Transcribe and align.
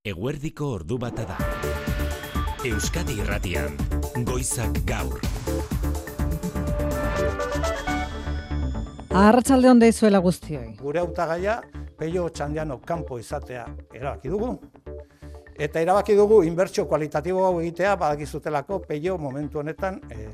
Eguerdiko 0.00 0.64
ordu 0.78 0.96
bata 0.96 1.26
da. 1.28 1.34
Euskadi 2.64 3.18
Irratian, 3.20 3.74
Goizak 4.24 4.78
Gaur. 4.88 5.18
Arratsalde 9.12 9.68
on 9.68 9.82
deizuela 9.82 10.22
guztioi. 10.24 10.78
gure 10.80 11.02
hautagaia 11.02 11.60
peio 11.98 12.30
txandiano 12.30 12.78
kanpo 12.80 13.18
izatea 13.18 13.66
erabaki 13.92 14.32
dugu. 14.32 14.54
Eta 15.58 15.82
erabaki 15.84 16.16
dugu 16.16 16.42
inbertsio 16.48 16.86
kualitatibo 16.88 17.44
hau 17.44 17.60
egitea 17.60 17.96
badakizutelako 17.96 18.78
peio 18.88 19.18
momentu 19.18 19.58
honetan 19.58 20.00
e, 20.08 20.28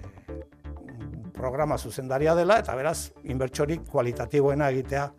programa 1.32 1.76
zuzendaria 1.76 2.36
dela 2.38 2.60
eta 2.62 2.76
beraz 2.76 3.10
inbertsiorik 3.24 3.90
kualitatiboena 3.90 4.70
egitea 4.70 5.10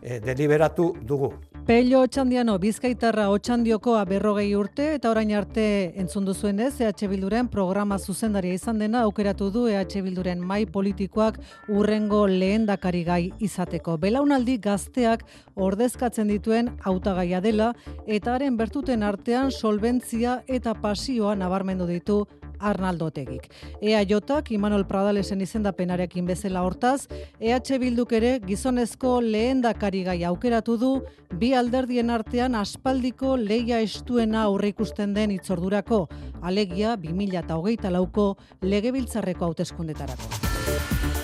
e, 0.00 0.20
deliberatu 0.20 0.94
dugu. 1.02 1.34
Pello 1.64 2.02
Otxandiano 2.04 2.58
Bizkaitarra 2.60 3.30
Otxandiokoa 3.32 4.02
berrogei 4.04 4.50
urte 4.52 4.84
eta 4.98 5.08
orain 5.08 5.30
arte 5.32 5.62
entzun 6.02 6.26
duzuenez 6.28 6.74
EH 6.84 7.08
Bilduren 7.08 7.48
programa 7.48 7.96
zuzendaria 7.96 8.52
izan 8.52 8.82
dena 8.82 9.00
aukeratu 9.08 9.48
du 9.50 9.62
EH 9.72 10.02
Bilduren 10.04 10.44
mai 10.44 10.66
politikoak 10.66 11.40
urrengo 11.72 12.26
lehendakari 12.28 13.02
gai 13.08 13.22
izateko. 13.40 13.96
Belaunaldi 13.96 14.58
gazteak 14.60 15.24
ordezkatzen 15.56 16.28
dituen 16.28 16.68
hautagaia 16.84 17.40
dela 17.40 17.72
eta 18.04 18.34
haren 18.34 18.60
bertuten 18.60 19.02
artean 19.02 19.48
solventzia 19.50 20.42
eta 20.46 20.74
pasioa 20.74 21.32
nabarmendu 21.34 21.88
ditu 21.88 22.26
Arnaldo 22.58 23.06
Otegik. 23.06 23.50
EAJak 23.80 24.50
Imanol 24.54 24.86
Pradalesen 24.86 25.40
izendapenarekin 25.40 26.26
bezala 26.26 26.62
hortaz, 26.62 27.06
EH 27.40 27.78
Bilduk 27.80 28.12
ere 28.12 28.38
gizonezko 28.44 29.20
lehendakari 29.20 30.04
gai 30.04 30.24
aukeratu 30.24 30.76
du 30.78 30.92
bi 31.40 31.54
alderdien 31.54 32.10
artean 32.10 32.54
aspaldiko 32.54 33.36
leia 33.36 33.80
estuena 33.80 34.44
aurre 34.44 34.68
ikusten 34.74 35.14
den 35.14 35.34
itzordurako, 35.34 36.08
alegia 36.42 36.96
2008 36.96 37.90
lauko 37.90 38.36
legebiltzarreko 38.62 39.50
hauteskundetarako. 39.50 41.23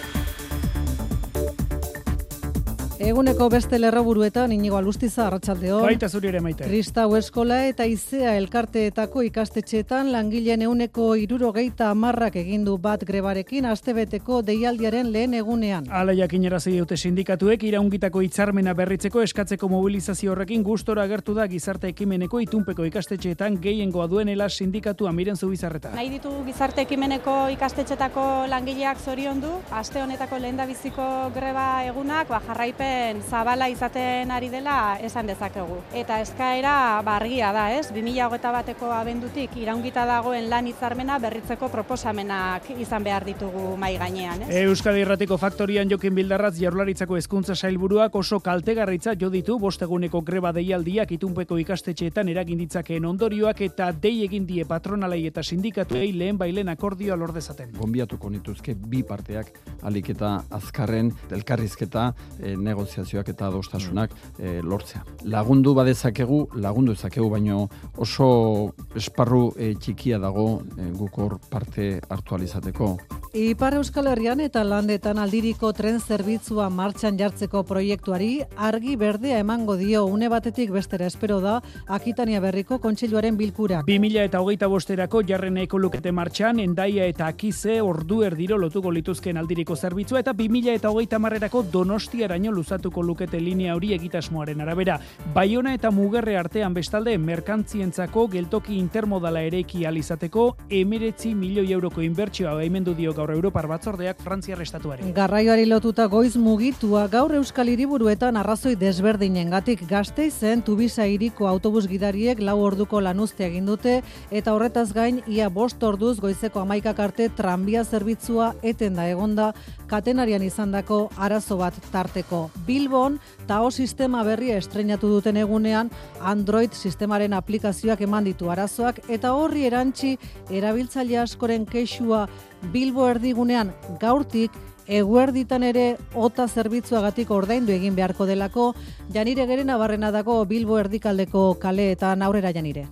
Eguneko 3.00 3.46
beste 3.48 3.78
lerroburuetan 3.78 4.52
inigo 4.52 4.76
alustiza 4.76 5.22
arratsaldeon. 5.26 5.86
Baita 5.86 6.08
zuri 6.12 6.28
ere 6.28 6.40
maite. 6.44 6.66
Kristau 6.68 7.14
eskola 7.16 7.62
eta 7.64 7.86
izea 7.88 8.34
elkarteetako 8.36 9.22
ikastetxeetan 9.24 10.10
langileen 10.12 10.60
euneko 10.66 11.06
irurogeita 11.16 11.88
amarrak 11.94 12.36
egindu 12.36 12.74
bat 12.76 13.00
grebarekin 13.08 13.64
astebeteko 13.70 14.42
deialdiaren 14.44 15.08
lehen 15.14 15.36
egunean. 15.38 15.86
Ala 15.88 16.12
jakinerazi 16.18 16.74
dute 16.76 16.98
sindikatuek 17.00 17.64
iraungitako 17.70 18.20
hitzarmena 18.26 18.76
berritzeko 18.76 19.24
eskatzeko 19.24 19.72
mobilizazio 19.72 20.34
horrekin 20.34 20.60
gustora 20.62 21.08
agertu 21.08 21.32
da 21.40 21.48
gizarte 21.48 21.88
ekimeneko 21.94 22.42
itunpeko 22.44 22.84
ikastetxeetan 22.90 23.56
gehiengoa 23.64 24.10
duenela 24.12 24.50
sindikatua 24.50 25.14
miren 25.16 25.40
zubizarreta. 25.40 25.94
Nahi 25.96 26.12
ditugu 26.18 26.44
gizarte 26.50 26.84
ekimeneko 26.84 27.48
ikastetxetako 27.56 28.28
langileak 28.52 29.00
zoriondu, 29.00 29.56
aste 29.70 30.04
honetako 30.04 30.44
lehendabiziko 30.44 31.10
greba 31.32 31.66
egunak 31.88 32.28
ba, 32.28 32.44
jarraipen 32.44 32.89
zabala 33.28 33.68
izaten 33.70 34.30
ari 34.30 34.48
dela 34.52 34.98
esan 35.02 35.26
dezakegu. 35.30 35.78
Eta 35.94 36.20
eskaera 36.20 37.00
ba, 37.04 37.16
argia 37.16 37.52
da, 37.52 37.68
ez? 37.76 37.88
2008 37.94 38.52
bateko 38.56 38.90
abendutik 38.94 39.56
iraungita 39.60 40.06
dagoen 40.08 40.48
lan 40.50 40.66
hitzarmena 40.70 41.18
berritzeko 41.22 41.68
proposamenak 41.72 42.70
izan 42.78 43.04
behar 43.04 43.24
ditugu 43.24 43.76
mai 43.80 43.96
gainean, 43.98 44.44
ez? 44.46 44.62
Euskadi 44.64 45.04
Irratiko 45.04 45.38
Faktorian 45.38 45.90
Jokin 45.90 46.14
Bildarratz 46.14 46.56
Jaurlaritzako 46.60 47.16
hezkuntza 47.16 47.54
sailburuak 47.54 48.14
oso 48.16 48.40
kaltegarritza 48.40 49.14
jo 49.20 49.30
ditu 49.30 49.58
bosteguneko 49.58 50.22
greba 50.26 50.52
deialdiak 50.56 51.12
itunpeko 51.16 51.58
ikastetxeetan 51.62 52.28
eragin 52.32 52.60
ditzakeen 52.60 53.06
ondorioak 53.08 53.60
eta 53.66 53.90
dei 53.92 54.24
egin 54.24 54.46
die 54.46 54.64
patronalei 54.68 55.22
eta 55.28 55.42
sindikatuei 55.42 56.12
lehen 56.12 56.38
bailen 56.38 56.68
akordioa 56.68 57.16
lor 57.16 57.32
dezaten. 57.34 57.72
gonbiatuko 57.78 58.30
nituzke 58.30 58.74
bi 58.74 59.02
parteak 59.02 59.52
alik 59.82 60.10
eta 60.14 60.32
azkarren 60.50 61.12
elkarrizketa 61.30 62.10
e, 62.38 62.56
negoziazioak 62.80 63.28
eta 63.34 63.48
adostasunak 63.48 64.14
e, 64.38 64.60
lortzea. 64.62 65.04
Lagundu 65.30 65.74
badezakegu, 65.76 66.40
lagundu 66.56 66.96
ezakegu, 66.96 67.28
baino 67.30 67.68
oso 68.00 68.72
esparru 68.96 69.50
e, 69.56 69.74
txikia 69.74 70.18
dago 70.18 70.62
e, 70.76 70.90
guk 70.96 71.18
hor 71.18 71.38
parte 71.50 72.00
hartu 72.08 72.34
alizateko. 72.34 72.96
Ipar 73.30 73.76
Euskal 73.78 74.08
Herrian 74.10 74.40
eta 74.42 74.64
landetan 74.66 75.20
aldiriko 75.22 75.68
tren 75.70 76.00
zerbitzua 76.00 76.64
martxan 76.74 77.14
jartzeko 77.18 77.62
proiektuari 77.62 78.40
argi 78.56 78.96
berdea 78.98 79.38
emango 79.44 79.76
dio 79.78 80.04
une 80.06 80.28
batetik 80.28 80.72
bestera 80.74 81.06
espero 81.06 81.38
da 81.40 81.60
Akitania 81.86 82.40
Berriko 82.40 82.80
kontseiluaren 82.80 83.36
bilkura. 83.38 83.84
2000 83.86 84.24
eta 84.24 84.40
hogeita 84.40 84.66
bosterako 84.66 85.22
jarren 85.28 85.60
eko 85.62 85.78
lukete 85.78 86.10
martxan, 86.10 86.58
endaia 86.58 87.06
eta 87.06 87.28
akize 87.30 87.78
ordu 87.80 88.24
erdiro 88.26 88.58
lotuko 88.58 88.90
lituzken 88.90 89.38
aldiriko 89.38 89.76
zerbitzua 89.76 90.24
eta 90.24 90.34
2000 90.34 90.74
eta 90.80 90.90
hogeita 90.90 91.22
marrerako 91.22 91.62
donostiaraino 91.62 92.50
luzatuko 92.60 93.02
lukete 93.02 93.40
linea 93.40 93.74
hori 93.74 93.94
egitasmoaren 93.96 94.60
arabera. 94.60 94.98
Baiona 95.34 95.74
eta 95.74 95.90
mugerre 95.90 96.36
artean 96.38 96.74
bestalde 96.76 97.16
merkantzientzako 97.18 98.26
geltoki 98.34 98.76
intermodala 98.78 99.42
ereiki 99.48 99.86
alizateko 99.88 100.46
emeretzi 100.80 101.34
milioi 101.34 101.70
euroko 101.72 102.04
inbertsioa 102.04 102.54
baimendu 102.58 102.94
dio 102.98 103.14
gaur 103.16 103.32
Europar 103.34 103.68
batzordeak 103.70 104.20
Frantziar 104.24 104.60
estatuari. 104.62 105.12
Garraioari 105.16 105.66
lotuta 105.70 106.06
goiz 106.12 106.36
mugitua 106.36 107.06
gaur 107.08 107.34
Euskal 107.38 107.72
Hiriburuetan 107.72 108.36
arrazoi 108.36 108.76
desberdinengatik 108.80 109.86
Gasteizen 109.88 110.64
Tubisa 110.66 111.06
hiriko 111.08 111.48
autobus 111.48 111.86
gidariek 111.88 112.40
lau 112.44 112.58
orduko 112.60 113.00
lanuzte 113.00 113.46
egin 113.46 113.68
dute 113.70 114.00
eta 114.30 114.54
horretaz 114.54 114.90
gain 114.92 115.22
ia 115.26 115.48
bost 115.48 115.82
orduz 115.82 116.18
goizeko 116.20 116.60
amaikak 116.64 117.00
arte 117.00 117.30
tranbia 117.36 117.84
zerbitzua 117.84 118.54
eten 118.62 118.98
da 118.98 119.08
egonda 119.08 119.52
katenarian 119.90 120.42
izandako 120.42 121.08
arazo 121.16 121.56
bat 121.60 121.76
tarteko. 121.92 122.49
Bilbon 122.66 123.18
TAO 123.46 123.70
sistema 123.70 124.22
berria 124.26 124.56
estreinatu 124.58 125.08
duten 125.08 125.36
egunean 125.36 125.90
Android 126.20 126.72
sistemaren 126.72 127.34
aplikazioak 127.34 128.00
eman 128.06 128.24
ditu 128.24 128.50
arazoak 128.50 129.02
eta 129.08 129.34
horri 129.34 129.66
erantzi 129.66 130.16
erabiltzaile 130.50 131.18
askoren 131.18 131.66
kexua 131.66 132.26
Bilbo 132.72 133.08
erdigunean 133.08 133.72
gaurtik 134.00 134.56
eguerditan 134.90 135.62
ere 135.62 135.84
ota 136.14 136.48
zerbitzuagatik 136.48 137.30
ordaindu 137.30 137.72
egin 137.72 137.94
beharko 137.94 138.26
delako 138.26 138.72
Janire 139.14 139.46
Gerena 139.46 139.78
barrena 139.78 140.10
dago 140.10 140.42
Bilbo 140.44 140.78
erdikaldeko 140.80 141.54
kaleetan 141.62 142.22
aurrera 142.22 142.52
Janire. 142.52 142.88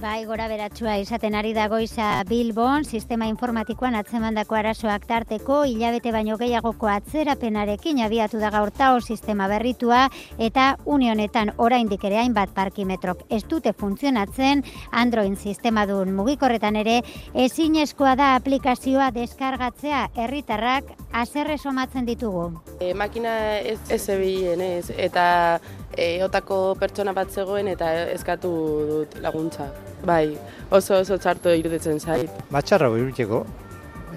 Bai, 0.00 0.24
gora 0.24 0.46
beratsua 0.48 0.94
izaten 0.96 1.34
ari 1.36 1.50
da 1.52 1.66
goiza 1.68 2.22
Bilbon, 2.24 2.86
sistema 2.88 3.26
informatikoan 3.28 3.98
atzemandako 3.98 4.56
arazoak 4.56 5.02
tarteko, 5.04 5.58
hilabete 5.68 6.08
baino 6.14 6.38
gehiagoko 6.40 6.88
atzerapenarekin 6.88 8.00
abiatu 8.06 8.40
da 8.40 8.48
gaur 8.54 8.72
tao 8.72 9.02
sistema 9.02 9.44
berritua, 9.52 10.06
eta 10.40 10.70
unionetan 10.88 11.52
oraindik 11.58 12.06
ere 12.08 12.16
hainbat 12.22 12.54
parkimetrok 12.56 13.26
ez 13.28 13.42
dute 13.50 13.74
funtzionatzen, 13.76 14.64
Android 15.02 15.36
sistema 15.36 15.84
duen 15.84 16.16
mugikorretan 16.16 16.80
ere, 16.80 17.02
ezinezkoa 17.34 18.16
da 18.16 18.30
aplikazioa 18.38 19.10
deskargatzea 19.12 20.06
herritarrak 20.16 20.96
azerre 21.12 21.58
somatzen 21.58 22.08
ditugu. 22.08 22.48
E, 22.80 22.94
makina 22.94 23.36
ez, 23.58 23.76
ez 23.92 24.00
zebilen 24.00 24.64
ez, 24.64 24.88
eta 24.96 25.60
e, 25.92 26.24
otako 26.24 26.74
pertsona 26.80 27.12
bat 27.12 27.28
zegoen 27.30 27.68
eta 27.68 27.92
eskatu 28.16 28.56
dut 28.88 29.20
laguntza. 29.20 29.68
Bai, 30.06 30.36
oso 30.70 31.00
oso 31.00 31.18
txarto 31.18 31.52
iruditzen 31.54 32.00
zait. 32.00 32.30
Matxarra 32.50 32.88
iruteko. 32.96 33.44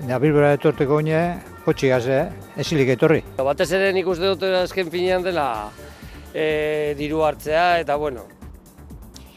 Nabilbera 0.07 0.53
etorteko 0.57 0.99
oine, 0.99 1.19
kotxi 1.65 1.89
gaze, 1.91 2.19
esilik 2.59 2.93
etorri. 2.95 3.21
Batez 3.37 3.71
ere 3.71 3.91
nik 3.95 4.07
uste 4.07 4.31
dut 4.31 4.47
azken 4.63 4.89
finean 4.91 5.23
dela 5.23 5.47
e, 6.33 6.93
diru 6.99 7.21
hartzea 7.23 7.67
eta 7.83 7.95
bueno, 7.99 8.25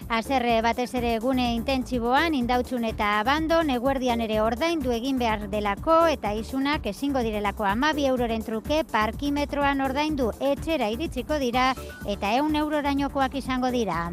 Azerre 0.09 0.61
batez 0.63 0.93
ere 0.95 1.17
gune 1.19 1.49
intentsiboan, 1.57 2.35
indautxun 2.39 2.85
eta 2.87 3.09
abandon, 3.19 3.73
eguerdian 3.75 4.21
ere 4.23 4.37
ordaindu 4.39 4.93
egin 4.95 5.19
behar 5.19 5.49
delako 5.51 5.97
eta 6.13 6.31
isunak 6.39 6.87
ezingo 6.87 7.25
direlako 7.27 7.67
amabi 7.67 8.07
euroren 8.07 8.47
truke 8.47 8.85
parkimetroan 8.93 9.83
ordaindu 9.83 10.31
etxera 10.53 10.93
iritsiko 10.95 11.43
dira 11.43 11.73
eta 12.07 12.33
eun 12.39 12.55
eurorainokoak 12.55 13.35
izango 13.43 13.75
dira. 13.75 14.13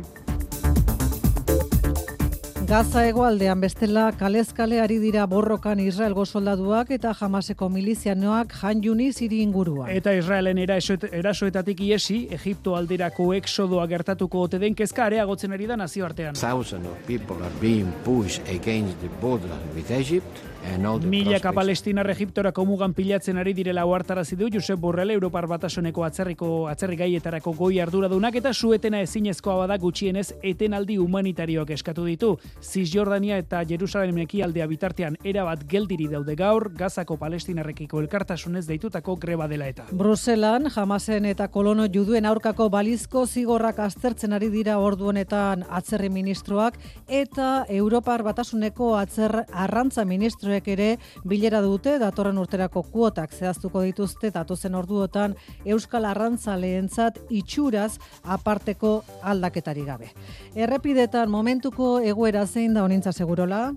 Gaza 2.73 3.03
egoaldean 3.05 3.59
bestela 3.61 4.07
kalezkale 4.17 4.79
ari 4.81 4.95
dira 4.97 5.27
borrokan 5.29 5.77
Israelgo 5.83 6.23
soldaduak 6.25 6.89
eta 6.95 7.11
jamaseko 7.13 7.67
milizianoak 7.69 8.55
jan 8.63 8.79
Yunis 8.81 9.19
hiri 9.21 9.43
inguruan. 9.45 9.91
Eta 9.93 10.09
Israelen 10.17 10.57
erasoet- 10.57 11.05
erasoetatik 11.13 11.83
iesi, 11.85 12.17
Egipto 12.31 12.73
alderako 12.75 13.27
exodoa 13.37 13.85
gertatuko 13.91 14.41
ote 14.47 14.57
den 14.57 14.73
kezka 14.73 15.05
areagotzen 15.05 15.53
ari 15.53 15.67
da 15.67 15.77
nazioartean. 15.77 16.33
Thousands 16.33 16.87
of 16.87 16.97
people 17.05 17.37
are 17.45 17.53
being 17.61 17.93
pushed 18.03 18.41
against 18.49 18.97
the 19.01 19.09
border 19.21 19.53
with 19.75 19.91
Egypt 19.91 20.41
Milaka 20.63 21.51
prospects 21.51 21.55
palestinar 21.55 22.09
Egiptorako 22.09 22.63
mugan 22.65 22.93
pilatzen 22.93 23.37
ari 23.37 23.53
direla 23.53 23.83
ohartarazi 23.85 24.35
du 24.35 24.47
Josep 24.51 24.79
Borrell 24.79 25.11
Europar 25.11 25.45
Batasuneko 25.47 26.03
atzerriko 26.03 26.67
atzerri 26.67 26.95
gaietarako 26.95 27.53
goi 27.53 27.79
arduradunak 27.79 28.35
eta 28.35 28.53
suetena 28.53 29.01
ezinezkoa 29.01 29.55
bada 29.57 29.77
gutxienez 29.77 30.33
etenaldi 30.41 30.97
humanitarioak 30.97 31.69
eskatu 31.75 32.05
ditu. 32.05 32.37
Cisjordania 32.61 33.37
eta 33.37 33.63
Jerusalem 33.69 34.17
ekialdea 34.23 34.67
bitartean 34.67 35.17
erabat 35.23 35.65
geldiri 35.67 36.07
daude 36.07 36.35
gaur 36.35 36.69
Gazako 36.77 37.17
palestinarrekiko 37.17 37.99
elkartasunez 38.01 38.65
deitutako 38.67 39.15
greba 39.15 39.47
dela 39.47 39.67
eta. 39.67 39.87
Bruselan, 39.91 40.71
Hamasen 40.75 41.25
eta 41.25 41.47
kolono 41.47 41.87
juduen 41.91 42.25
aurkako 42.25 42.69
balizko 42.69 43.25
zigorrak 43.27 43.79
aztertzen 43.79 44.33
ari 44.33 44.49
dira 44.49 44.79
ordu 44.79 45.11
honetan 45.11 45.65
atzerri 45.69 46.09
ministroak 46.09 46.79
eta 47.07 47.65
Europar 47.69 48.23
Batasuneko 48.23 48.95
atzer 48.97 49.43
arrantza 49.51 50.05
ministroek 50.53 50.67
ere 50.67 50.97
bilera 51.25 51.61
dute 51.61 51.97
datorren 51.99 52.37
urterako 52.37 52.83
kuotak 52.83 53.33
zehaztuko 53.33 53.81
dituzte 53.83 54.31
datozen 54.31 54.75
orduotan 54.75 55.35
Euskal 55.65 56.05
Arrantza 56.05 56.55
lehentzat 56.57 57.17
itxuraz 57.29 57.97
aparteko 58.23 59.03
aldaketari 59.21 59.83
gabe. 59.85 60.11
Errepidetan 60.55 61.29
momentuko 61.29 61.99
egoera 62.01 62.45
zein 62.45 62.73
da 62.73 62.83
honintza 62.83 63.11
segurola? 63.11 63.71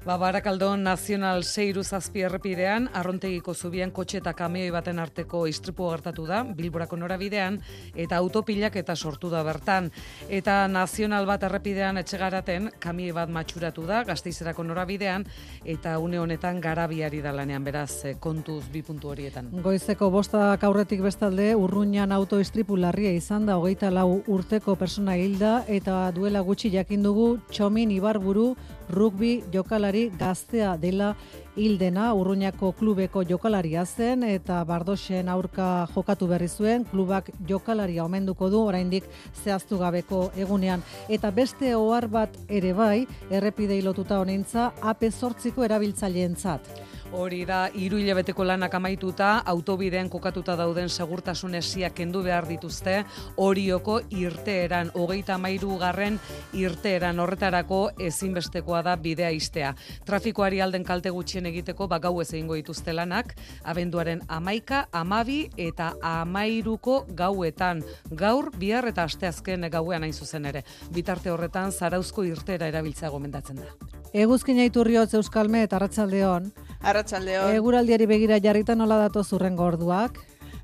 Ba, 0.00 0.14
Barakaldon 0.16 0.80
Nazional 0.80 1.42
Seiru 1.44 1.82
zazpi 1.84 2.22
errepidean, 2.24 2.86
arrontegiko 2.96 3.52
zubian 3.52 3.90
kotxe 3.92 4.16
eta 4.22 4.32
kamioi 4.32 4.70
baten 4.72 4.96
arteko 4.98 5.42
istripu 5.44 5.90
gertatu 5.90 6.24
da, 6.24 6.38
Bilborako 6.56 6.96
norabidean, 6.96 7.58
eta 7.92 8.16
autopilak 8.16 8.78
eta 8.80 8.96
sortu 8.96 9.28
da 9.28 9.42
bertan. 9.44 9.90
Eta 10.32 10.54
Nazional 10.72 11.28
bat 11.28 11.44
errepidean 11.44 12.00
etxegaraten, 12.00 12.70
kamioi 12.80 13.12
bat 13.12 13.28
matxuratu 13.28 13.84
da, 13.84 14.00
gazteizerako 14.08 14.64
norabidean, 14.70 15.26
eta 15.68 15.98
une 16.00 16.16
honetan 16.16 16.62
garabiari 16.64 17.20
da 17.20 17.36
lanean, 17.36 17.68
beraz, 17.68 18.06
eh, 18.06 18.14
kontuz 18.18 18.64
bi 18.72 18.80
puntu 18.80 19.12
horietan. 19.12 19.52
Goizeko 19.60 20.08
bostak 20.08 20.64
aurretik 20.64 21.04
bestalde, 21.04 21.52
urruñan 21.54 22.16
autoistripu 22.16 22.80
larria 22.80 23.12
izan 23.12 23.44
da, 23.44 23.60
hogeita 23.60 23.92
lau 23.92 24.22
urteko 24.26 24.80
persona 24.80 25.20
hilda, 25.20 25.66
eta 25.68 26.06
duela 26.10 26.40
gutxi 26.40 26.72
jakin 26.72 27.02
dugu 27.02 27.34
txomin 27.52 27.90
ibarburu 28.00 28.54
rugbi 28.90 29.44
jokalari 29.90 30.10
gaztea 30.18 30.76
dela 30.76 31.16
hildena, 31.56 32.14
urruñako 32.14 32.72
klubeko 32.78 33.24
jokalaria 33.24 33.84
zen, 33.84 34.22
eta 34.22 34.64
bardoxen 34.64 35.28
aurka 35.28 35.88
jokatu 35.94 36.26
berri 36.28 36.48
zuen, 36.48 36.84
klubak 36.84 37.30
jokalaria 37.48 38.04
omenduko 38.04 38.48
du, 38.50 38.60
oraindik 38.62 39.04
zehaztu 39.42 39.78
gabeko 39.78 40.30
egunean. 40.36 40.82
Eta 41.08 41.30
beste 41.30 41.74
ohar 41.74 42.08
bat 42.08 42.36
ere 42.48 42.72
bai, 42.72 43.06
errepidei 43.30 43.82
lotuta 43.82 44.20
honintza, 44.20 44.72
AP 44.80 45.10
sortziko 45.10 45.64
erabiltzaileentzat. 45.64 46.70
Hori 47.10 47.40
da, 47.42 47.64
hiru 47.74 47.98
hilabeteko 47.98 48.44
lanak 48.46 48.74
amaituta, 48.78 49.40
autobidean 49.50 50.06
kokatuta 50.08 50.54
dauden 50.54 50.86
segurtasun 50.88 51.56
esiak 51.58 51.96
kendu 51.98 52.22
behar 52.22 52.46
dituzte, 52.46 53.00
horioko 53.42 53.96
irteeran, 54.14 54.92
hogeita 54.94 55.34
amairu 55.34 55.74
garren 55.80 56.20
irteeran 56.54 57.18
horretarako 57.18 57.80
ezinbestekoa 58.06 58.84
da 58.86 58.94
bidea 58.94 59.32
iztea. 59.34 59.74
Trafikoari 60.06 60.62
alden 60.62 60.86
kalte 60.86 61.10
gutxien 61.10 61.50
egiteko, 61.50 61.90
ba 61.90 61.98
gau 61.98 62.14
ez 62.22 62.28
egingo 62.30 62.54
dituzte 62.54 62.94
lanak, 62.94 63.34
abenduaren 63.64 64.22
amaika, 64.28 64.86
amabi 64.92 65.42
eta 65.58 65.96
amairuko 66.00 67.06
gauetan. 67.10 67.82
Gaur, 68.14 68.52
bihar 68.54 68.86
eta 68.86 69.10
asteazken 69.10 69.66
gauean 69.66 70.06
hain 70.06 70.14
zuzen 70.14 70.46
ere. 70.46 70.62
Bitarte 70.94 71.34
horretan, 71.34 71.72
zarauzko 71.72 72.22
irteera 72.22 72.70
erabiltzea 72.70 73.10
gomendatzen 73.10 73.64
da. 73.64 73.98
Eguzkina 74.10 74.64
iturriotz 74.66 75.12
Euskalme 75.14 75.62
eta 75.66 75.76
Arratsaldeon. 75.78 76.52
Arratsaldeon. 76.80 77.54
Eguraldiari 77.54 78.06
begira 78.06 78.40
jarrita 78.40 78.74
nola 78.74 78.96
dato 78.96 79.22
zurrengo 79.24 79.66
orduak? 79.68 80.18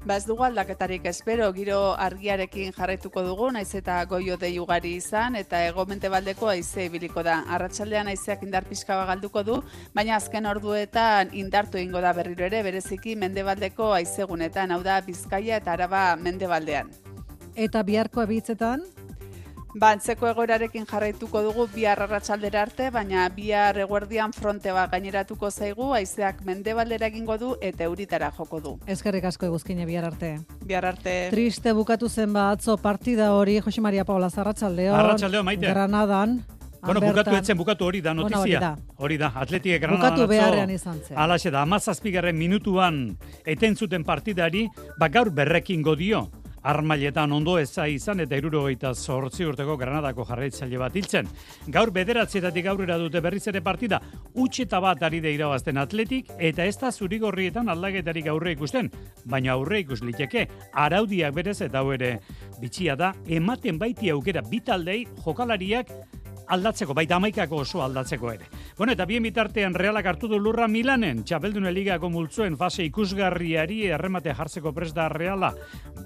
Ba 0.07 0.17
ez 0.21 0.25
dugu 0.25 0.45
aldaketarik 0.47 1.05
espero, 1.11 1.49
giro 1.53 1.79
argiarekin 1.99 2.71
jarraituko 2.73 3.25
dugu, 3.27 3.49
naiz 3.51 3.75
eta 3.75 3.99
goio 4.07 4.37
dei 4.39 4.53
ugari 4.63 4.95
izan, 5.01 5.35
eta 5.35 5.65
egomente 5.67 6.09
baldeko 6.09 6.49
aize 6.53 6.85
ibiliko 6.87 7.25
da. 7.27 7.41
Arratsaldean 7.57 8.07
aizeak 8.13 8.45
indar 8.47 8.65
pixka 8.69 9.01
galduko 9.09 9.43
du, 9.43 9.57
baina 9.95 10.15
azken 10.17 10.47
orduetan 10.47 11.35
indartu 11.35 11.83
ingo 11.83 12.01
da 12.01 12.13
berriro 12.15 12.47
ere, 12.47 12.63
bereziki 12.63 13.17
mendebaldeko 13.17 13.91
aizegunetan, 13.99 14.71
hau 14.71 14.83
da 14.87 15.01
Bizkaia 15.01 15.59
eta 15.59 15.75
Araba 15.75 16.05
mendebaldean. 16.17 16.95
Eta 17.57 17.83
biharko 17.83 18.23
abitzetan? 18.23 18.87
Ba, 19.77 19.91
antzeko 19.93 20.25
egoerarekin 20.31 20.87
jarraituko 20.89 21.43
dugu 21.45 21.67
bihar 21.69 22.01
arratsaldera 22.01 22.63
arte, 22.65 22.87
baina 22.95 23.27
bihar 23.29 23.77
eguerdian 23.85 24.33
fronte 24.33 24.73
bat 24.73 24.89
gaineratuko 24.95 25.51
zaigu, 25.51 25.91
haizeak 25.93 26.41
mendebaldera 26.49 27.11
egingo 27.11 27.37
du 27.37 27.51
eta 27.61 27.85
euritara 27.85 28.31
joko 28.39 28.61
du. 28.65 28.73
Eskerrik 28.89 29.27
asko 29.29 29.51
eguzkine 29.51 29.85
bihar 29.85 30.07
arte. 30.09 30.39
Bihar 30.65 30.87
arte. 30.95 31.17
Triste 31.35 31.75
bukatu 31.77 32.09
zen 32.09 32.33
ba 32.33 32.47
atzo 32.55 32.79
partida 32.81 33.35
hori 33.37 33.59
Jose 33.61 33.85
Maria 33.85 34.07
Paula 34.09 34.31
Zarratsaldeon. 34.31 34.97
Arratsaldeon, 34.97 35.45
Maite. 35.45 35.69
Granadan. 35.69 36.39
Bueno, 36.87 37.01
bukatu 37.03 37.37
etzen, 37.37 37.59
bukatu 37.59 37.85
hori 37.85 38.01
da 38.01 38.15
Bueno, 38.15 38.31
notizia. 38.31 38.41
hori 38.41 38.61
da. 38.61 38.95
hori 38.97 39.17
da, 39.19 39.33
atletik 39.35 39.81
Granada 39.83 40.11
Bukatu 40.15 40.29
beharrean 40.31 40.71
izan 40.71 41.01
zen. 41.05 41.19
Alaxe 41.19 41.51
da, 41.51 41.63
amazazpigarren 41.69 42.37
minutuan 42.39 43.19
eten 43.45 43.77
zuten 43.77 44.05
partidari, 44.05 44.69
ba 44.99 45.09
gaur 45.09 45.31
berrekin 45.31 45.83
godio. 45.83 46.31
Armailetan 46.67 47.31
ondo 47.31 47.53
eza 47.63 47.85
izan 47.87 48.25
eta 48.25 48.39
irurogeita 48.41 48.91
zortzi 48.95 49.45
urteko 49.47 49.77
Granadako 49.79 50.25
jarraitzaile 50.27 50.81
bat 50.83 50.97
hiltzen. 50.99 51.29
Gaur 51.71 51.93
bederatzietatik 51.95 52.67
aurrera 52.73 52.97
dute 52.99 53.23
berriz 53.23 53.45
ere 53.53 53.63
partida, 53.63 54.01
utxeta 54.35 54.81
bat 54.83 55.05
ari 55.07 55.21
da 55.23 55.31
irabazten 55.31 55.79
atletik, 55.79 56.33
eta 56.39 56.67
ez 56.67 56.75
da 56.81 56.91
zurigorrietan 56.91 57.71
aldaketarik 57.71 58.27
aurre 58.33 58.57
ikusten. 58.57 58.91
Baina 59.31 59.55
aurre 59.55 59.85
ikus 59.85 60.01
liteke, 60.03 60.49
araudiak 60.75 61.39
berez 61.39 61.61
eta 61.69 61.85
hau 61.85 61.93
ere 61.95 62.17
bitxia 62.59 62.97
da, 62.99 63.13
ematen 63.29 63.79
baiti 63.79 64.11
aukera 64.11 64.43
bitaldei 64.43 65.05
jokalariak 65.23 65.95
aldatzeko, 66.49 66.95
baita 66.95 67.17
amaikako 67.17 67.63
oso 67.65 67.83
aldatzeko 67.83 68.31
ere. 68.33 68.47
Bueno, 68.79 68.93
eta 68.93 69.07
bien 69.07 69.23
bitartean 69.23 69.75
realak 69.75 70.07
hartu 70.07 70.29
du 70.29 70.39
lurra 70.39 70.69
Milanen, 70.69 71.25
txapeldune 71.25 71.73
ligako 71.73 72.11
multzuen 72.11 72.57
fase 72.57 72.85
ikusgarriari 72.87 73.87
erremate 73.91 74.35
jartzeko 74.35 74.73
pres 74.73 74.93
da 74.95 75.09
reala. 75.09 75.53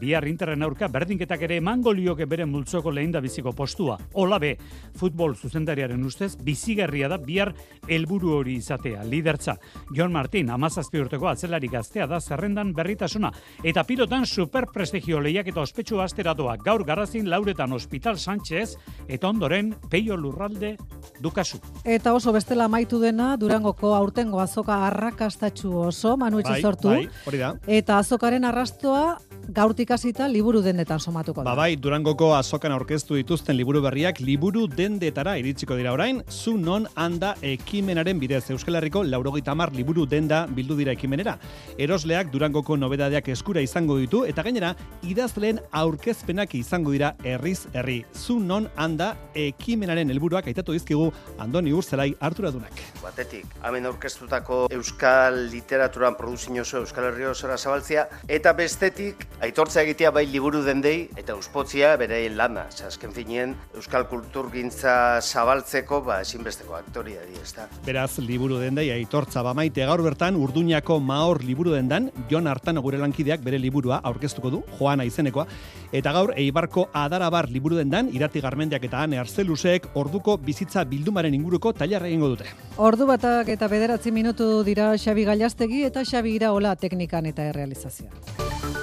Bihar 0.01 0.27
interren 0.29 0.63
aurka 0.63 0.89
berdinketak 0.89 1.43
ere 1.45 1.59
emango 1.61 1.93
lioke 1.93 2.27
bere 2.27 2.47
multzoko 2.47 2.91
lehen 2.91 3.11
biziko 3.21 3.53
postua. 3.53 3.99
Ola 4.15 4.39
be, 4.39 4.57
futbol 4.97 5.35
zuzendariaren 5.37 6.03
ustez, 6.05 6.37
bizigarria 6.37 7.09
da 7.09 7.19
bihar 7.19 7.53
helburu 7.89 8.37
hori 8.39 8.55
izatea, 8.61 9.03
lidertza. 9.05 9.57
John 9.97 10.13
Martin, 10.13 10.51
amazazpi 10.51 11.01
urteko 11.01 11.29
atzelari 11.29 11.69
gaztea 11.69 12.07
da 12.07 12.21
zerrendan 12.21 12.73
berritasuna. 12.73 13.33
Eta 13.65 13.85
pilotan 13.85 14.27
superprestigio 14.27 15.21
lehiak 15.21 15.51
eta 15.51 15.61
ospetsu 15.61 16.01
asteratoa 16.01 16.57
gaur 16.65 16.85
garazin 16.85 17.29
lauretan 17.31 17.73
Hospital 17.73 18.19
Sánchez, 18.19 18.77
eta 19.09 19.29
ondoren 19.29 19.75
peio 19.91 20.17
lurralde 20.31 20.77
dukasu. 21.21 21.61
Eta 21.85 22.15
oso 22.17 22.33
bestela 22.33 22.65
amaitu 22.71 23.01
dena 23.03 23.35
Durangoko 23.41 23.95
aurtengo 23.95 24.41
azoka 24.41 24.81
arrakastatsu 24.87 25.73
oso 25.91 26.17
Manu 26.17 26.41
Etxezortu. 26.41 26.89
bai, 26.89 27.09
hori 27.27 27.43
da. 27.43 27.55
Eta 27.67 27.99
azokaren 27.99 28.45
arrastoa 28.45 29.19
gaurtik 29.51 29.91
hasita 29.91 30.29
liburu 30.31 30.61
dendetan 30.63 31.01
somatuko 31.01 31.43
da. 31.43 31.51
Ba 31.51 31.57
bai, 31.59 31.75
Durangoko 31.77 32.31
azokan 32.37 32.73
aurkeztu 32.73 33.17
dituzten 33.19 33.57
liburu 33.59 33.83
berriak 33.83 34.21
liburu 34.23 34.67
dendetara 34.71 35.37
iritsiko 35.41 35.75
dira 35.79 35.93
orain, 35.93 36.23
zu 36.31 36.57
non 36.59 36.87
handa 36.95 37.35
ekimenaren 37.43 38.21
bidez 38.23 38.45
Euskal 38.55 38.79
Herriko 38.79 39.03
laurogeita 39.03 39.51
hamar 39.51 39.73
liburu 39.75 40.07
denda 40.07 40.45
bildu 40.47 40.77
dira 40.79 40.95
ekimenera. 40.95 41.37
Erosleak 41.79 42.31
Durangoko 42.31 42.77
nobedadeak 42.77 43.29
eskura 43.35 43.63
izango 43.65 43.99
ditu 43.99 44.23
eta 44.29 44.45
gainera 44.47 44.75
idazleen 45.03 45.59
aurkezpenak 45.73 46.55
izango 46.55 46.95
dira 46.95 47.15
herriz 47.25 47.67
herri. 47.73 48.05
Zu 48.15 48.39
non 48.39 48.71
handa 48.77 49.17
ekimenaren 49.35 50.11
helburuak 50.15 50.47
aitatu 50.47 50.77
dizkigu 50.77 51.11
Andoni 51.39 51.75
Urzelai 51.75 52.13
Arturadunak. 52.21 52.85
Batetik, 53.03 53.47
hemen 53.67 53.91
aurkeztutako 53.91 54.67
euskal 54.71 55.43
literaturan 55.51 56.15
produzin 56.19 56.61
oso 56.63 56.85
euskal 56.85 57.11
herri 57.11 57.27
osora 57.27 57.59
zabaltzea, 57.59 58.07
eta 58.29 58.53
bestetik, 58.55 59.27
Aitortza 59.41 59.81
egitea 59.81 60.11
bai 60.13 60.27
liburu 60.29 60.59
dendei 60.61 61.07
eta 61.17 61.33
uspotzia 61.33 61.95
bere 61.97 62.19
lana. 62.29 62.67
Ze 62.69 62.85
azken 62.85 63.15
finien 63.17 63.55
euskal 63.73 64.05
kulturgintza 64.11 64.93
zabaltzeko 65.23 66.03
ba 66.05 66.19
ezinbesteko 66.21 66.75
aktoria 66.77 67.23
di, 67.25 67.39
ezta. 67.41 67.65
Beraz, 67.87 68.19
liburu 68.21 68.59
dendei 68.61 68.91
aitortza 68.93 69.41
bamaite 69.41 69.87
gaur 69.89 70.03
bertan 70.05 70.37
Urduñako 70.37 70.99
Maor 71.01 71.41
liburu 71.43 71.73
dendan 71.73 72.11
Jon 72.29 72.51
Artano 72.53 72.83
gure 72.85 73.01
lankideak 73.01 73.41
bere 73.41 73.59
liburua 73.59 74.03
aurkeztuko 74.05 74.51
du, 74.51 74.61
Joana 74.77 75.09
izenekoa, 75.09 75.47
eta 75.91 76.13
gaur 76.13 76.35
Eibarko 76.37 76.91
Adarabar 76.93 77.49
liburu 77.49 77.81
dendan 77.81 78.13
Irati 78.13 78.45
Garmendiak 78.45 78.85
eta 78.85 79.01
Ane 79.07 79.23
Arzelusek 79.25 79.89
orduko 79.95 80.37
bizitza 80.37 80.85
bildumaren 80.85 81.33
inguruko 81.33 81.73
tailarra 81.73 82.13
egingo 82.13 82.29
dute. 82.35 82.53
Ordu 82.77 83.09
batak 83.09 83.49
eta 83.57 83.73
bederatzi 83.73 84.13
minutu 84.13 84.53
dira 84.69 84.93
Xabi 84.99 85.25
Gallastegi 85.25 85.87
eta 85.89 86.05
Xabi 86.05 86.37
Iraola 86.37 86.77
teknikan 86.77 87.33
eta 87.33 87.49
errealizazioa. 87.49 88.80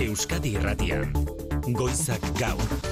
Euskadi 0.00 0.56
Irratian. 0.56 1.12
Goizak 1.76 2.24
gaur. 2.38 2.89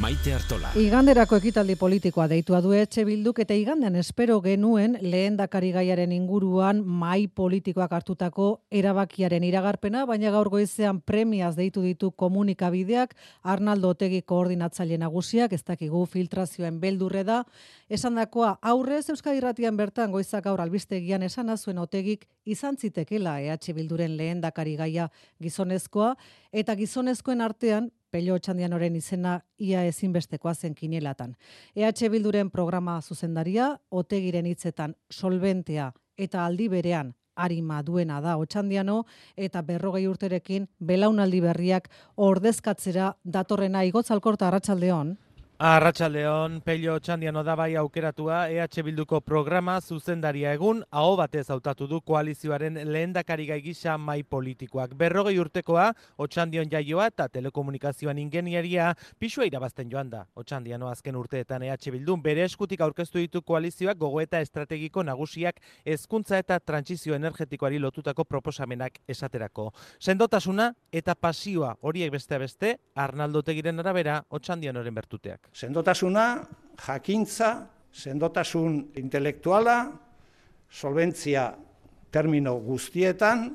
Maite 0.00 0.32
Artola. 0.32 0.70
Iganderako 0.80 1.36
ekitaldi 1.36 1.74
politikoa 1.76 2.24
deitua 2.30 2.62
du 2.64 2.70
etxe 2.72 3.02
bilduk 3.04 3.42
eta 3.42 3.52
igandean 3.52 3.98
espero 4.00 4.38
genuen 4.40 4.96
lehen 5.02 5.36
gaiaren 5.36 6.12
inguruan 6.12 6.80
mai 6.82 7.28
politikoak 7.28 7.92
hartutako 7.92 8.62
erabakiaren 8.70 9.44
iragarpena, 9.44 10.06
baina 10.06 10.30
gaur 10.30 10.48
goizean 10.48 11.02
premiaz 11.02 11.56
deitu 11.56 11.82
ditu 11.82 12.10
komunikabideak, 12.10 13.14
Arnaldo 13.42 13.90
Otegi 13.90 14.22
koordinatzaile 14.22 14.96
nagusiak, 14.96 15.52
ez 15.52 15.62
dakigu 15.62 16.06
filtrazioen 16.06 16.80
beldurre 16.80 17.22
da, 17.24 17.44
esan 17.90 18.14
dakoa 18.14 18.58
aurrez 18.62 19.10
Euskadi 19.10 19.36
Irratian 19.36 19.76
bertan 19.76 20.10
goizak 20.10 20.44
gaur 20.44 20.60
albistegian 20.60 21.22
esan 21.22 21.50
azuen 21.50 21.78
Otegik 21.78 22.26
izan 22.46 22.78
zitekela 22.78 23.40
EH 23.42 23.74
Bilduren 23.74 24.16
lehen 24.16 24.40
gaia 24.40 25.10
gizonezkoa, 25.38 26.16
eta 26.50 26.74
gizonezkoen 26.74 27.42
artean 27.42 27.90
Pello 28.12 28.36
Txandianoren 28.36 28.96
izena 28.98 29.38
ia 29.56 29.86
ezinbestekoa 29.88 30.52
zen 30.54 30.74
kinelatan. 30.76 31.32
EH 31.74 32.10
Bilduren 32.12 32.50
programa 32.52 32.98
zuzendaria, 33.00 33.70
otegiren 33.90 34.46
hitzetan 34.50 34.94
solventea 35.10 35.88
eta 36.20 36.44
aldi 36.44 36.68
berean 36.68 37.14
arima 37.34 37.80
duena 37.82 38.20
da 38.20 38.36
Otxandiano 38.36 39.06
eta 39.36 39.62
berrogei 39.64 40.04
urterekin 40.06 40.68
belaunaldi 40.78 41.40
berriak 41.40 41.88
ordezkatzera 42.16 43.14
datorrena 43.24 43.82
igotzalkorta 43.88 44.48
arratsaldeon. 44.48 45.16
Arratxaldeon, 45.62 46.56
Pello 46.66 46.96
Txandiano 46.98 47.44
da 47.46 47.54
bai 47.54 47.76
aukeratua 47.78 48.48
EH 48.50 48.82
Bilduko 48.82 49.20
programa 49.22 49.76
zuzendaria 49.80 50.50
egun, 50.56 50.80
aho 50.90 51.12
batez 51.20 51.44
hautatu 51.54 51.86
du 51.86 52.00
koalizioaren 52.02 52.80
lehendakari 52.90 53.46
gisa 53.62 53.96
mai 53.96 54.24
politikoak. 54.24 54.96
Berrogei 54.98 55.38
urtekoa, 55.38 55.92
Otxandion 56.18 56.66
jaioa 56.68 57.06
eta 57.06 57.28
telekomunikazioan 57.28 58.18
ingenieria 58.18 58.96
pisua 59.20 59.46
irabazten 59.46 59.88
joan 59.88 60.10
da. 60.10 60.24
Otxandiano 60.34 60.88
azken 60.88 61.14
urteetan 61.14 61.62
EH 61.62 61.92
Bildun 61.92 62.20
bere 62.20 62.42
eskutik 62.42 62.80
aurkeztu 62.80 63.18
ditu 63.18 63.42
koalizioak 63.42 63.96
gogoeta 63.98 64.40
estrategiko 64.40 65.04
nagusiak 65.04 65.62
hezkuntza 65.86 66.38
eta 66.38 66.58
trantsizio 66.58 67.14
energetikoari 67.14 67.78
lotutako 67.78 68.24
proposamenak 68.24 68.98
esaterako. 69.06 69.70
Sendotasuna 70.00 70.72
eta 70.90 71.14
pasioa 71.14 71.76
horiek 71.82 72.10
beste 72.10 72.38
beste, 72.38 72.76
Arnaldo 72.96 73.44
Tegiren 73.44 73.78
arabera, 73.78 74.24
Otxandianoren 74.28 74.94
bertuteak 74.94 75.51
sendotasuna, 75.52 76.26
jakintza, 76.86 77.52
sendotasun 77.92 78.78
intelektuala, 78.96 79.76
solventzia 80.72 81.50
termino 82.12 82.56
guztietan, 82.64 83.50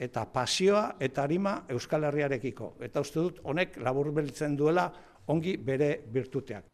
eta 0.00 0.24
pasioa 0.32 0.96
eta 1.00 1.22
harima 1.22 1.60
Euskal 1.68 2.06
Herriarekiko. 2.08 2.74
Eta 2.80 3.02
uste 3.04 3.20
dut, 3.20 3.40
honek 3.44 3.76
labur 3.84 4.10
duela 4.56 4.90
ongi 5.28 5.56
bere 5.56 6.00
birtuteak. 6.12 6.64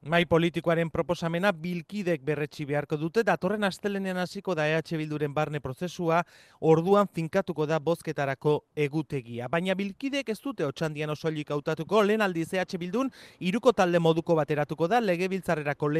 Mai 0.00 0.24
politikoaren 0.24 0.88
proposamena 0.88 1.50
bilkidek 1.52 2.22
berretsi 2.24 2.64
beharko 2.64 2.96
dute, 2.96 3.20
datorren 3.20 3.66
astelenean 3.68 4.16
hasiko 4.16 4.54
da 4.56 4.64
EH 4.64 4.96
Bilduren 4.96 5.34
barne 5.36 5.60
prozesua, 5.60 6.22
orduan 6.60 7.04
finkatuko 7.12 7.66
da 7.68 7.76
bozketarako 7.78 8.54
egutegia. 8.74 9.50
Baina 9.52 9.76
bilkidek 9.76 10.32
ez 10.32 10.38
dute 10.40 10.64
otxandian 10.64 11.12
osolik 11.12 11.52
hautatuko, 11.52 12.00
lehen 12.00 12.24
aldiz 12.24 12.48
EH 12.54 12.80
Bildun, 12.80 13.12
iruko 13.40 13.74
talde 13.76 14.00
moduko 14.00 14.34
bateratuko 14.40 14.88
da, 14.88 15.02
lege 15.04 15.28
biltzarrerako 15.28 15.90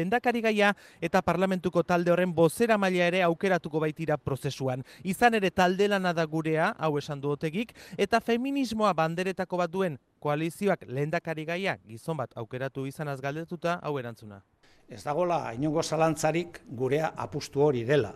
gaia, 0.41 0.73
eta 0.99 1.21
parlamentuko 1.21 1.83
talde 1.83 2.09
horren 2.09 2.33
bozera 2.33 2.79
maila 2.79 3.05
ere 3.05 3.21
aukeratuko 3.21 3.79
baitira 3.79 4.17
prozesuan. 4.17 4.83
Izan 5.03 5.35
ere 5.35 5.51
talde 5.51 5.87
lanada 5.87 6.25
gurea, 6.25 6.73
hau 6.79 6.97
esan 6.97 7.21
duotegik, 7.21 7.75
eta 7.99 8.19
feminismoa 8.19 8.93
banderetako 8.93 9.57
bat 9.57 9.69
duen 9.69 9.99
koalizioak 10.21 10.85
lehendakari 10.87 11.45
gaia 11.49 11.77
gizon 11.87 12.19
bat 12.21 12.33
aukeratu 12.37 12.85
izanaz 12.85 13.19
galdetuta 13.21 13.79
hau 13.81 13.97
erantzuna. 13.99 14.41
Ez 14.87 15.01
dagola 15.03 15.53
inongo 15.57 15.81
zalantzarik 15.83 16.61
gurea 16.77 17.13
apustu 17.25 17.63
hori 17.65 17.83
dela. 17.87 18.13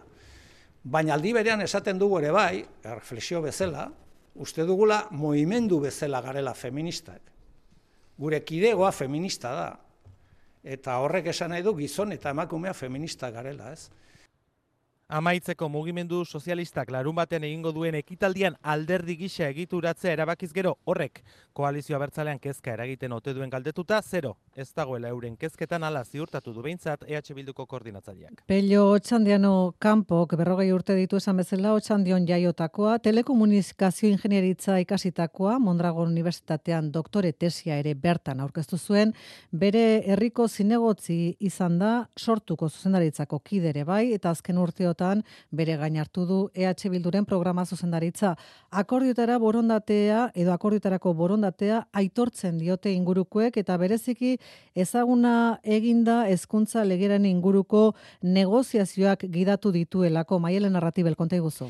Baina 0.84 1.16
aldi 1.16 1.32
berean 1.34 1.64
esaten 1.66 1.98
dugu 1.98 2.20
ere 2.20 2.32
bai, 2.36 2.66
reflexio 2.84 3.42
bezala, 3.42 3.88
uste 4.36 4.66
dugula 4.68 5.06
moimendu 5.12 5.80
bezala 5.82 6.22
garela 6.22 6.54
feministak. 6.54 7.22
Gure 8.20 8.42
kidegoa 8.46 8.92
feminista 8.92 9.54
da. 9.56 9.70
Eta 10.64 11.00
horrek 11.02 11.32
esan 11.34 11.52
nahi 11.54 11.64
du 11.66 11.74
gizon 11.78 12.14
eta 12.14 12.32
emakumea 12.36 12.74
feminista 12.74 13.32
garela, 13.32 13.72
ez? 13.74 13.90
Amaitzeko 15.08 15.68
mugimendu 15.70 16.24
sozialistak 16.26 16.90
larun 16.90 17.14
batean 17.16 17.44
egingo 17.46 17.72
duen 17.72 17.94
ekitaldian 18.00 18.56
alderdi 18.74 19.16
gisa 19.20 19.46
egituratzea 19.54 20.14
erabakiz 20.18 20.50
gero 20.54 20.72
horrek 20.86 21.22
koalizioa 21.54 22.00
bertzalean 22.02 22.40
kezka 22.40 22.74
eragiten 22.74 23.14
ote 23.14 23.36
duen 23.38 23.54
galdetuta 23.54 24.02
zero 24.02 24.34
ez 24.56 24.70
dagoela 24.72 25.10
euren 25.12 25.36
kezketan 25.36 25.84
ala 25.84 26.02
ziurtatu 26.06 26.54
du 26.56 26.62
behintzat 26.64 27.04
EH 27.08 27.34
Bilduko 27.36 27.66
koordinatzaileak. 27.68 28.44
Pello 28.48 28.86
Otxandiano 28.94 29.74
Kampok 29.84 30.38
berrogei 30.40 30.70
urte 30.72 30.96
ditu 30.96 31.20
esan 31.20 31.42
bezala 31.42 31.74
Otxandion 31.76 32.24
jaiotakoa, 32.28 32.98
telekomunikazio 33.04 34.10
ingenieritza 34.14 34.78
ikasitakoa, 34.80 35.58
Mondragon 35.60 36.08
Unibertsitatean 36.14 36.88
doktore 36.94 37.34
tesia 37.34 37.76
ere 37.82 37.94
bertan 37.96 38.40
aurkeztu 38.40 38.80
zuen, 38.80 39.12
bere 39.52 39.84
herriko 40.14 40.48
zinegotzi 40.48 41.36
izan 41.40 41.78
da 41.80 41.92
sortuko 42.16 42.70
zuzendaritzako 42.70 43.42
kidere 43.44 43.84
bai, 43.84 44.14
eta 44.14 44.32
azken 44.32 44.58
urteo 44.58 44.94
bere 45.52 45.76
gain 45.78 45.98
hartu 45.98 46.26
du 46.26 46.50
EH 46.54 46.90
Bilduren 46.90 47.26
programa 47.26 47.66
zuzendaritza. 47.66 48.36
Akordiotara 48.72 49.38
borondatea 49.38 50.32
edo 50.34 50.54
akordiotarako 50.54 51.14
borondatea 51.14 51.88
aitortzen 51.92 52.58
diote 52.58 52.94
ingurukoek 52.94 53.58
eta 53.58 53.78
bereziki 53.78 54.38
ezaguna 54.76 55.58
eginda 55.64 56.26
hezkuntza 56.28 56.84
legeran 56.84 57.26
inguruko 57.26 57.94
negoziazioak 58.22 59.26
gidatu 59.32 59.72
dituelako 59.72 60.40
Maielen 60.40 60.74
Narratibel 60.74 61.16
konta 61.16 61.36
iguzu. 61.36 61.70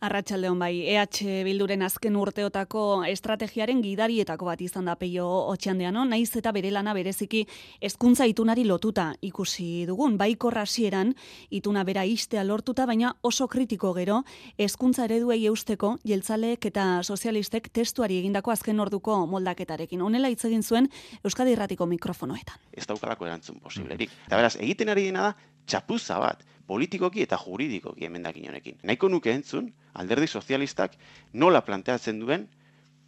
Arratxaldeon 0.00 0.56
bai, 0.56 0.80
EH 0.88 1.42
Bilduren 1.44 1.82
azken 1.84 2.14
urteotako 2.16 3.02
estrategiaren 3.04 3.82
gidarietako 3.84 4.46
bat 4.48 4.60
izan 4.64 4.86
da 4.88 4.94
peio 4.96 5.26
otxandean, 5.52 5.98
naiz 6.08 6.30
eta 6.40 6.54
bere 6.56 6.70
lana 6.72 6.94
bereziki 6.96 7.42
hezkuntza 7.84 8.24
itunari 8.24 8.64
lotuta 8.64 9.10
ikusi 9.20 9.84
dugun. 9.90 10.16
Bai 10.16 10.30
korrasieran, 10.40 11.12
ituna 11.52 11.84
bera 11.84 12.06
istea 12.08 12.46
lortuta, 12.48 12.86
baina 12.88 13.12
oso 13.20 13.44
kritiko 13.52 13.92
gero, 13.98 14.22
hezkuntza 14.56 15.04
ereduei 15.04 15.42
eusteko, 15.50 15.98
jeltzaleek 16.08 16.64
eta 16.72 16.86
sozialistek 17.04 17.68
testuari 17.68 18.16
egindako 18.22 18.56
azken 18.56 18.80
orduko 18.80 19.26
moldaketarekin. 19.28 20.00
Honela 20.00 20.32
hitz 20.32 20.46
egin 20.48 20.64
zuen 20.64 20.88
Euskadi 21.22 21.52
Irratiko 21.52 21.84
mikrofonoetan. 21.84 22.56
Ez 22.72 22.88
daukalako 22.88 23.28
erantzun 23.28 23.60
posiblerik. 23.60 24.16
Eta 24.30 24.40
beraz, 24.40 24.54
egiten 24.56 24.88
ari 24.88 25.10
dena 25.10 25.28
da, 25.28 25.50
txapuza 25.68 26.16
bat, 26.24 26.40
politikoki 26.70 27.24
eta 27.26 27.38
juridikoki 27.40 28.06
emendakin 28.06 28.46
honekin. 28.52 28.78
Nahiko 28.86 29.08
nuke 29.10 29.32
entzun, 29.34 29.72
alderdi 29.98 30.28
sozialistak 30.30 30.94
nola 31.34 31.64
planteatzen 31.66 32.20
duen 32.22 32.46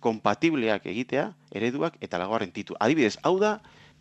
kompatibleak 0.02 0.88
egitea, 0.90 1.28
ereduak 1.54 2.00
eta 2.02 2.18
lagoaren 2.18 2.50
titu. 2.50 2.74
Adibidez, 2.82 3.14
hau 3.22 3.36
da, 3.38 3.52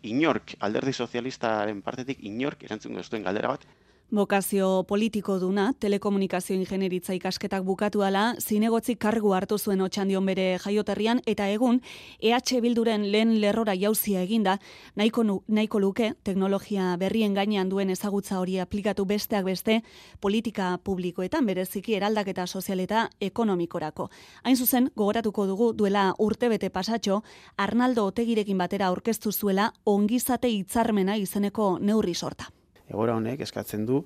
inork, 0.02 0.56
alderdi 0.66 0.92
sozialistaren 0.92 1.82
partetik, 1.86 2.18
inork 2.26 2.64
erantzun 2.66 2.98
goztuen 2.98 3.22
galdera 3.22 3.54
bat, 3.54 3.66
Bokazio 4.12 4.84
politiko 4.84 5.38
duna, 5.40 5.70
telekomunikazio 5.80 6.52
ingenieritza 6.52 7.14
ikasketak 7.16 7.62
bukatu 7.64 8.02
ala, 8.04 8.34
zinegotzi 8.36 8.98
kargu 9.00 9.32
hartu 9.32 9.56
zuen 9.56 9.80
otxandion 9.80 10.26
bere 10.28 10.58
jaioterrian, 10.60 11.22
eta 11.24 11.46
egun, 11.48 11.78
EH 12.20 12.60
Bilduren 12.60 13.08
lehen 13.08 13.32
lerrora 13.40 13.72
jauzia 13.72 14.20
eginda, 14.20 14.58
nahiko, 14.96 15.24
nahiko 15.48 15.80
luke, 15.80 16.12
teknologia 16.28 16.92
berrien 17.00 17.32
gainean 17.32 17.72
duen 17.72 17.88
ezagutza 17.88 18.38
hori 18.38 18.58
aplikatu 18.60 19.06
besteak 19.08 19.48
beste, 19.48 19.80
politika 20.20 20.76
publikoetan 20.84 21.48
bereziki 21.48 21.96
eraldaketa 21.96 22.46
sozial 22.46 22.84
eta 22.84 23.08
ekonomikorako. 23.18 24.10
Hain 24.44 24.60
zuzen, 24.60 24.90
gogoratuko 24.94 25.46
dugu 25.46 25.72
duela 25.72 26.10
urtebete 26.18 26.68
pasatxo, 26.68 27.22
Arnaldo 27.56 28.04
Otegirekin 28.12 28.58
batera 28.58 28.92
aurkeztu 28.92 29.32
zuela 29.32 29.72
ongizate 29.86 30.52
hitzarmena 30.52 31.16
izeneko 31.16 31.78
neurri 31.80 32.12
sorta 32.12 32.52
egora 32.90 33.16
honek 33.16 33.40
eskatzen 33.46 33.86
du 33.86 34.02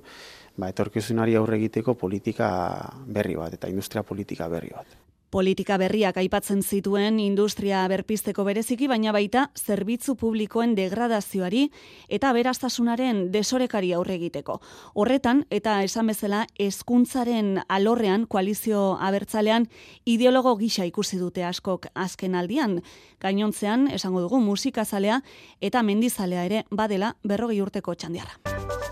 ba, 0.57 0.69
etorkizunari 0.69 1.37
aurre 1.37 1.59
egiteko 1.61 1.95
politika 1.95 2.49
berri 3.07 3.37
bat 3.37 3.55
eta 3.55 3.69
industria 3.73 4.03
politika 4.03 4.49
berri 4.49 4.73
bat. 4.75 5.06
Politika 5.31 5.75
berriak 5.77 6.17
aipatzen 6.21 6.61
zituen 6.63 7.19
industria 7.19 7.81
berpisteko 7.91 8.45
bereziki, 8.47 8.87
baina 8.87 9.11
baita 9.13 9.49
zerbitzu 9.59 10.15
publikoen 10.15 10.77
degradazioari 10.79 11.65
eta 12.09 12.31
beraztasunaren 12.33 13.25
desorekari 13.35 13.91
aurre 13.93 14.15
egiteko. 14.21 14.61
Horretan, 14.95 15.43
eta 15.51 15.81
esan 15.83 16.07
bezala, 16.13 16.45
hezkuntzaren 16.63 17.57
alorrean, 17.67 18.29
koalizio 18.31 18.97
abertzalean, 19.03 19.67
ideologo 20.05 20.55
gisa 20.63 20.87
ikusi 20.87 21.19
dute 21.19 21.43
askok 21.45 21.91
azken 21.95 22.39
aldian. 22.39 22.79
Gainontzean, 23.21 23.89
esango 23.91 24.23
dugu, 24.23 24.39
musikazalea 24.41 25.23
eta 25.61 25.83
mendizalea 25.83 26.47
ere 26.47 26.65
badela 26.71 27.17
berrogei 27.25 27.61
urteko 27.67 27.99
txandiarra. 27.99 28.86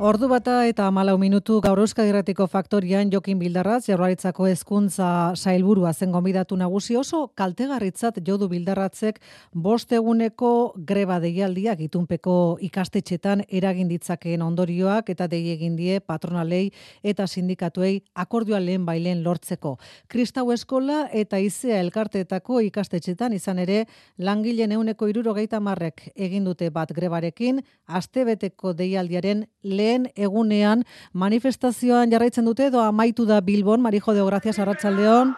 Ordu 0.00 0.26
bata 0.26 0.64
eta 0.66 0.86
malau 0.90 1.18
minutu 1.20 1.58
gaur 1.60 1.78
euskadirratiko 1.78 2.46
faktorian 2.48 3.10
Jokin 3.12 3.38
Bildarratz, 3.38 3.84
jaurlaritzako 3.90 4.46
hezkuntza 4.48 5.06
sailburua 5.36 5.92
zen 5.92 6.10
gombidatu 6.10 6.56
nagusi 6.56 6.96
oso 6.96 7.26
kaltegarritzat 7.36 8.18
jodu 8.26 8.48
Bildarratzek 8.48 9.20
bost 9.52 9.92
eguneko 9.92 10.72
greba 10.88 11.18
deialdiak 11.20 11.84
itunpeko 11.86 12.56
ikastetxetan 12.68 13.44
eragin 13.48 13.90
ditzakeen 13.92 14.42
ondorioak 14.42 15.12
eta 15.12 15.28
dei 15.28 15.52
egin 15.52 15.76
die 15.76 16.00
patronalei 16.00 16.72
eta 17.04 17.26
sindikatuei 17.26 18.00
akordioa 18.14 18.58
lehen 18.64 18.86
bailen 18.88 19.22
lortzeko. 19.22 19.76
Kristau 20.08 20.50
eskola 20.56 21.06
eta 21.12 21.38
izea 21.38 21.78
elkarteetako 21.84 22.62
ikastetxetan 22.70 23.36
izan 23.36 23.58
ere 23.58 23.84
langileen 24.18 24.72
euneko 24.72 25.06
irurogeita 25.12 25.60
marrek 25.60 26.08
egin 26.16 26.48
dute 26.48 26.70
bat 26.70 26.90
grebarekin, 26.90 27.60
astebeteko 27.86 28.72
deialdiaren 28.72 29.46
lehen 29.62 29.91
lehen 29.92 30.08
egunean 30.16 30.84
manifestazioan 31.12 32.10
jarraitzen 32.10 32.44
dute 32.48 32.66
edo 32.70 32.80
amaitu 32.80 33.26
da 33.26 33.40
Bilbon, 33.40 33.80
Marijo 33.80 34.14
de 34.14 34.24
Gracias 34.24 34.58
Arratsaldeon. 34.58 35.36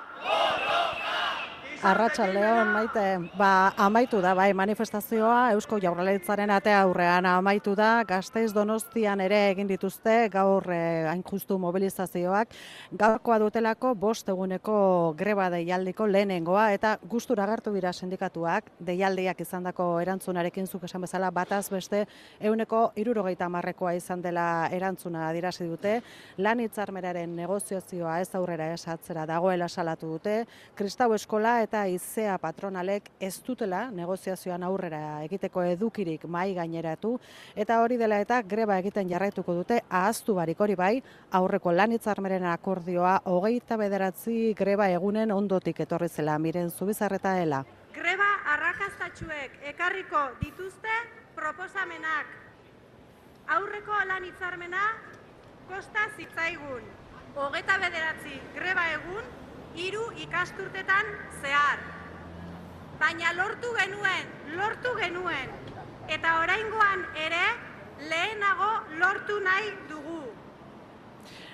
Arratsaldeon 1.84 2.70
maite, 2.72 3.02
ba, 3.36 3.74
amaitu 3.76 4.22
da, 4.24 4.30
bai, 4.32 4.54
manifestazioa 4.56 5.50
Eusko 5.52 5.76
Jaurlaritzaren 5.82 6.48
atea 6.54 6.78
aurrean 6.80 7.26
amaitu 7.28 7.74
da, 7.76 8.06
Gasteiz 8.08 8.54
Donostian 8.56 9.20
ere 9.20 9.50
egin 9.50 9.68
dituzte 9.68 10.30
gaur 10.32 10.64
eh, 10.72 11.12
justu 11.28 11.58
mobilizazioak, 11.60 12.54
gaurkoa 12.96 13.36
dutelako 13.42 13.92
bost 14.00 14.30
eguneko 14.32 14.76
greba 15.18 15.50
deialdiko 15.52 16.06
lehenengoa 16.08 16.70
eta 16.72 16.94
gustura 17.04 17.44
agertu 17.44 17.74
dira 17.76 17.92
sindikatuak. 17.92 18.72
Deialdiak 18.80 19.44
izandako 19.44 20.00
erantzunarekin 20.00 20.66
zuk 20.66 20.88
esan 20.88 21.04
bezala 21.04 21.30
bataz 21.30 21.68
beste 21.68 22.06
euneko 22.40 22.94
irurogeita 22.96 23.50
marrekoa 23.52 23.92
izan 23.92 24.24
dela 24.24 24.70
erantzuna 24.72 25.28
dirasi 25.36 25.68
dute, 25.68 26.00
lan 26.38 26.64
hitzarmeraren 26.64 27.36
negoziazioa 27.36 28.22
ez 28.24 28.32
aurrera 28.34 28.72
esatzera 28.72 29.28
dagoela 29.28 29.68
salatu 29.68 30.14
dute, 30.16 30.40
Kristau 30.74 31.12
Eskola 31.12 31.58
eta 31.60 31.73
eta 31.74 31.88
izea 31.90 32.36
patronalek 32.38 33.08
ez 33.18 33.40
dutela 33.42 33.88
negoziazioan 33.90 34.62
aurrera 34.62 35.24
egiteko 35.24 35.64
edukirik 35.72 36.22
mai 36.30 36.52
gaineratu 36.54 37.16
eta 37.64 37.80
hori 37.82 37.98
dela 37.98 38.20
eta 38.22 38.38
greba 38.52 38.76
egiten 38.78 39.10
jarraituko 39.10 39.56
dute 39.56 39.80
ahaztu 39.90 40.36
barik 40.38 40.62
hori 40.62 40.78
bai 40.78 40.92
aurreko 41.40 41.74
lanitzarmeren 41.74 42.46
akordioa 42.52 43.16
hogeita 43.32 43.80
bederatzi 43.82 44.54
greba 44.54 44.86
egunen 44.94 45.34
ondotik 45.34 45.82
etorri 45.82 46.08
zela 46.08 46.38
miren 46.38 46.70
zubizarreta 46.70 47.34
dela. 47.40 47.64
Greba 47.98 48.30
arrakastatxuek 48.54 49.58
ekarriko 49.74 50.24
dituzte 50.46 50.98
proposamenak 51.34 52.26
aurreko 53.58 54.04
lanitzarmena 54.14 54.90
kosta 55.66 56.06
zitzaigun. 56.16 56.86
Hogeta 57.34 57.82
bederatzi 57.82 58.38
greba 58.54 58.92
egun 59.00 59.42
hiru 59.74 60.04
ikasturtetan 60.24 61.10
zehar. 61.42 61.78
Baina 63.00 63.32
lortu 63.36 63.72
genuen, 63.78 64.30
lortu 64.56 64.94
genuen, 65.00 65.54
eta 66.16 66.38
oraingoan 66.42 67.04
ere 67.26 67.44
lehenago 68.10 68.70
lortu 69.02 69.40
nahi 69.48 69.72
dugu. 69.90 70.13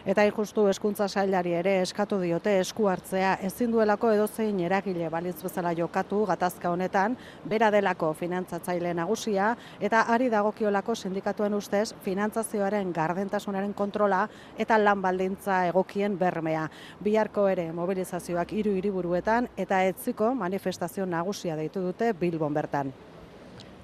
Eta 0.08 0.24
injustu 0.24 0.62
eskuntza 0.70 1.08
sailari 1.08 1.52
ere 1.52 1.74
eskatu 1.82 2.16
diote 2.22 2.54
esku 2.62 2.86
hartzea 2.88 3.34
ezin 3.44 3.72
duelako 3.74 4.12
edozein 4.14 4.60
eragile 4.64 5.10
balitz 5.12 5.42
bezala 5.42 5.74
jokatu 5.76 6.22
gatazka 6.30 6.70
honetan, 6.72 7.18
bera 7.44 7.68
delako 7.70 8.14
finantzatzaile 8.16 8.94
nagusia 8.96 9.50
eta 9.80 10.06
ari 10.14 10.30
dagokiolako 10.32 10.94
sindikatuen 10.94 11.54
ustez 11.54 11.92
finantzazioaren 12.06 12.94
gardentasunaren 12.96 13.76
kontrola 13.76 14.22
eta 14.56 14.78
lan 14.78 15.02
baldintza 15.04 15.66
egokien 15.68 16.16
bermea. 16.18 16.64
Biharko 17.04 17.46
ere 17.52 17.68
mobilizazioak 17.72 18.56
hiru 18.56 18.72
hiriburuetan 18.80 19.52
eta 19.56 19.84
etziko 19.84 20.34
manifestazio 20.34 21.04
nagusia 21.04 21.60
deitu 21.60 21.84
dute 21.84 22.14
Bilbon 22.14 22.56
bertan. 22.56 22.96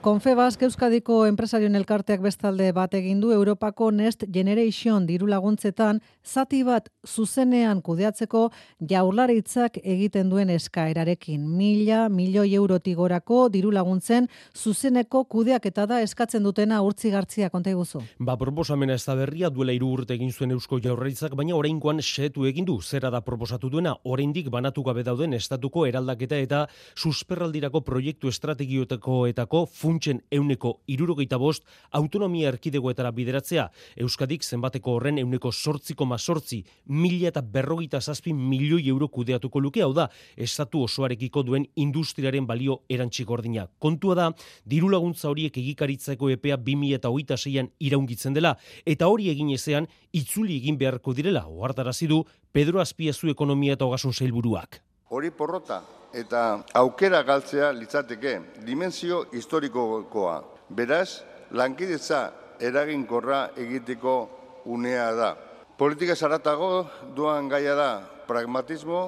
Konfebas 0.06 0.54
Euskadiko 0.62 1.24
enpresarioen 1.26 1.74
elkarteak 1.74 2.20
bestalde 2.22 2.68
bat 2.70 2.92
egin 2.94 3.18
du 3.18 3.32
Europako 3.34 3.88
Next 3.90 4.20
Generation 4.30 5.02
diru 5.02 5.26
laguntzetan 5.26 5.98
zati 6.22 6.60
bat 6.62 6.86
zuzenean 7.02 7.80
kudeatzeko 7.82 8.44
jaurlaritzak 8.78 9.80
egiten 9.82 10.30
duen 10.30 10.52
eskaerarekin. 10.54 11.48
Mila, 11.58 12.04
milioi 12.08 12.54
euroti 12.54 12.94
gorako 12.94 13.48
diru 13.50 13.72
laguntzen 13.74 14.28
zuzeneko 14.54 15.24
kudeak 15.24 15.66
eta 15.72 15.88
da 15.90 15.98
eskatzen 16.04 16.46
dutena 16.46 16.78
urtzi 16.86 17.10
gartzia 17.10 17.50
konta 17.50 17.74
iguzu. 17.74 18.04
Ba, 18.20 18.38
proposamena 18.38 18.94
ez 18.94 19.02
da 19.08 19.18
berria 19.18 19.50
duela 19.50 19.74
iru 19.74 19.90
urte 19.90 20.14
egin 20.14 20.30
zuen 20.30 20.54
Eusko 20.54 20.78
jaurlaritzak, 20.78 21.34
baina 21.34 21.58
orainkoan 21.58 21.98
setu 21.98 22.46
egin 22.46 22.70
du. 22.70 22.78
Zera 22.80 23.10
da 23.10 23.24
proposatu 23.26 23.72
duena, 23.74 23.96
oraindik 24.04 24.54
banatu 24.54 24.86
gabe 24.86 25.02
dauden 25.02 25.34
estatuko 25.34 25.82
eraldaketa 25.90 26.38
eta 26.46 26.62
susperraldirako 26.94 27.82
proiektu 27.82 28.30
estrategiotako 28.30 29.26
etako 29.34 29.66
funtsen 29.96 30.20
euneko 30.30 30.80
irurogeita 30.86 31.38
bost 31.38 31.64
autonomia 31.92 32.50
erkidegoetara 32.50 33.10
bideratzea. 33.16 33.70
Euskadik 33.96 34.44
zenbateko 34.44 34.96
horren 34.96 35.18
euneko 35.18 35.52
sortziko 35.52 36.04
mazortzi 36.06 36.62
mila 36.86 37.28
eta 37.28 37.40
berrogeita 37.42 38.00
zazpi 38.00 38.32
milioi 38.32 38.88
euro 38.88 39.08
kudeatuko 39.08 39.60
luke, 39.60 39.82
hau 39.82 39.92
da, 39.94 40.08
estatu 40.36 40.82
osoarekiko 40.84 41.42
duen 41.42 41.66
industriaren 41.76 42.46
balio 42.46 42.82
erantxik 42.88 43.30
ordina. 43.30 43.66
Kontua 43.78 44.14
da, 44.14 44.30
diru 44.64 44.90
laguntza 44.92 45.30
horiek 45.30 45.56
egikaritzeko 45.56 46.30
epea 46.30 46.56
2000 46.56 46.94
eta 46.96 47.08
hogeita 47.08 47.36
zeian 47.36 47.70
iraungitzen 47.78 48.34
dela, 48.34 48.56
eta 48.84 49.08
hori 49.08 49.30
egin 49.30 49.50
ezean, 49.54 49.88
itzuli 50.12 50.58
egin 50.60 50.76
beharko 50.78 51.14
direla, 51.14 51.46
ohartarazi 51.46 52.06
du 52.06 52.24
Pedro 52.52 52.80
Azpiazu 52.80 53.30
ekonomia 53.32 53.76
eta 53.76 53.86
hogasun 53.86 54.12
zailburuak. 54.12 54.82
Hori 55.08 55.30
porrota, 55.30 55.84
eta 56.16 56.64
aukera 56.74 57.22
galtzea 57.22 57.72
litzateke 57.76 58.38
dimensio 58.64 59.26
historikokoa. 59.36 60.36
Beraz, 60.68 61.22
lankidetza 61.52 62.22
eraginkorra 62.60 63.50
egiteko 63.56 64.16
unea 64.64 65.10
da. 65.14 65.34
Politika 65.76 66.16
zaratago 66.16 66.86
duan 67.14 67.50
gaia 67.52 67.74
da 67.76 67.90
pragmatismo, 68.26 69.02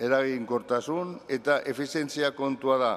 eraginkortasun 0.00 1.18
eta 1.28 1.60
efizientzia 1.68 2.32
kontua 2.34 2.78
da. 2.80 2.94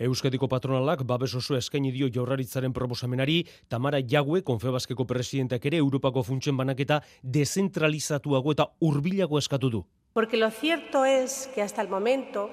Euskadiko 0.00 0.48
patronalak 0.48 1.02
babes 1.04 1.34
oso 1.36 1.58
eskaini 1.58 1.90
dio 1.92 2.08
jaurlaritzaren 2.08 2.72
proposamenari 2.72 3.42
Tamara 3.68 4.00
Jague 4.00 4.40
Konfebaskeko 4.42 5.04
presidentak 5.04 5.66
ere 5.68 5.76
Europako 5.76 6.22
funtsen 6.24 6.56
banaketa 6.56 7.02
dezentralizatuago 7.22 8.56
eta 8.56 8.70
hurbilago 8.80 9.38
eskatu 9.38 9.70
du. 9.70 9.84
Porque 10.14 10.38
lo 10.38 10.50
cierto 10.50 11.04
es 11.04 11.50
que 11.54 11.60
hasta 11.60 11.82
el 11.82 11.88
momento 11.88 12.48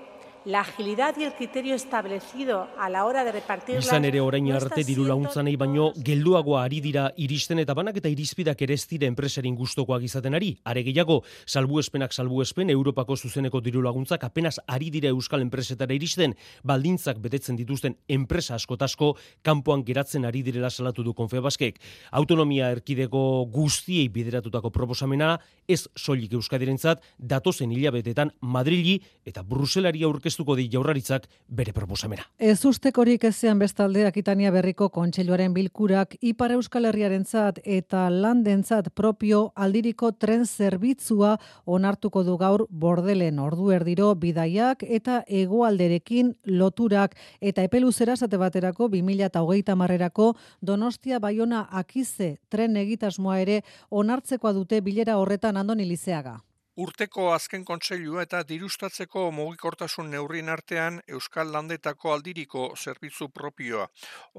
la 0.48 0.62
agilidad 0.62 1.14
y 1.18 1.24
el 1.24 1.34
criterio 1.34 1.76
establecido 1.76 2.70
a 2.80 2.90
la 2.90 3.04
hora 3.04 3.26
de 3.26 3.34
repartir 3.34 3.80
Izan 3.80 4.06
ere 4.08 4.22
orain 4.24 4.46
arte 4.56 4.80
diru 4.88 5.04
launtzanei 5.04 5.58
baino 5.60 5.90
gelduago 6.00 6.56
ari 6.56 6.80
dira 6.80 7.10
iristen 7.20 7.60
eta 7.60 7.74
banak 7.76 7.98
eta 8.00 8.08
irizpidak 8.08 8.62
ere 8.64 8.78
ez 8.80 8.86
dira 8.88 9.10
enpresarin 9.12 9.58
gustokoak 9.60 10.06
izaten 10.08 10.38
ari. 10.40 10.54
Are 10.64 10.86
gehiago, 10.88 11.18
salbuespenak 11.46 12.16
salbuespen 12.16 12.72
Europako 12.72 13.18
zuzeneko 13.18 13.60
diru 13.60 13.82
laguntzak 13.84 14.24
apenas 14.24 14.62
ari 14.68 14.88
dira 14.90 15.10
euskal 15.10 15.44
enpresetara 15.44 15.94
iristen, 15.94 16.38
baldintzak 16.64 17.20
betetzen 17.20 17.60
dituzten 17.60 17.98
enpresa 18.08 18.56
askotasko 18.56 19.18
kanpoan 19.44 19.84
geratzen 19.84 20.24
ari 20.24 20.46
direla 20.48 20.70
salatu 20.70 21.04
du 21.04 21.14
Konfebaskek. 21.14 21.82
Autonomia 22.12 22.72
erkideko 22.72 23.44
guztiei 23.52 24.08
bideratutako 24.08 24.72
proposamena 24.72 25.36
ez 25.68 25.90
soilik 25.98 26.40
euskadirentzat 26.40 27.04
datozen 27.20 27.76
hilabetetan 27.76 28.32
Madrili 28.40 29.02
eta 29.26 29.44
Bruselari 29.44 30.08
aurkeztu 30.08 30.37
aurkeztuko 30.38 30.56
di 30.56 30.69
jaurraritzak 30.69 31.28
bere 31.47 31.73
proposamena. 31.73 32.23
Ez 32.38 32.63
ustekorik 32.65 33.23
ezean 33.23 33.60
bestalde 33.60 34.06
Akitania 34.06 34.52
berriko 34.52 34.89
kontseiluaren 34.89 35.54
bilkurak 35.54 36.15
Ipar 36.21 36.52
Euskal 36.52 36.86
Herriarentzat 36.86 37.60
eta 37.63 38.10
landentzat 38.10 38.91
propio 38.93 39.52
aldiriko 39.56 40.12
tren 40.12 40.45
zerbitzua 40.45 41.38
onartuko 41.65 42.23
du 42.23 42.38
gaur 42.38 42.67
bordelen 42.69 43.39
ordu 43.39 43.71
erdiro 43.71 44.13
bidaiak 44.15 44.84
eta 44.84 45.23
hegoalderekin 45.28 46.36
loturak 46.45 47.15
eta 47.41 47.63
epeluzera 47.63 48.15
zate 48.15 48.38
baterako 48.38 48.89
2008 48.89 49.76
marrerako 49.76 50.36
Donostia 50.62 51.19
Baiona 51.19 51.67
Akize 51.71 52.38
tren 52.50 52.78
egitasmoa 52.78 53.39
ere 53.39 53.62
onartzekoa 53.89 54.54
dute 54.54 54.82
bilera 54.82 55.17
horretan 55.17 55.58
andoni 55.58 55.86
lizeaga. 55.86 56.47
Urteko 56.78 57.24
azken 57.34 57.63
kontseilua 57.66 58.22
eta 58.28 58.40
dirustatzeko 58.50 59.22
mugikortasun 59.34 60.12
neurrien 60.13 60.50
artean 60.54 61.00
Euskal 61.18 61.50
Landetako 61.56 62.12
aldiriko 62.16 62.66
zerbitzu 62.78 63.28
propioa. 63.38 63.88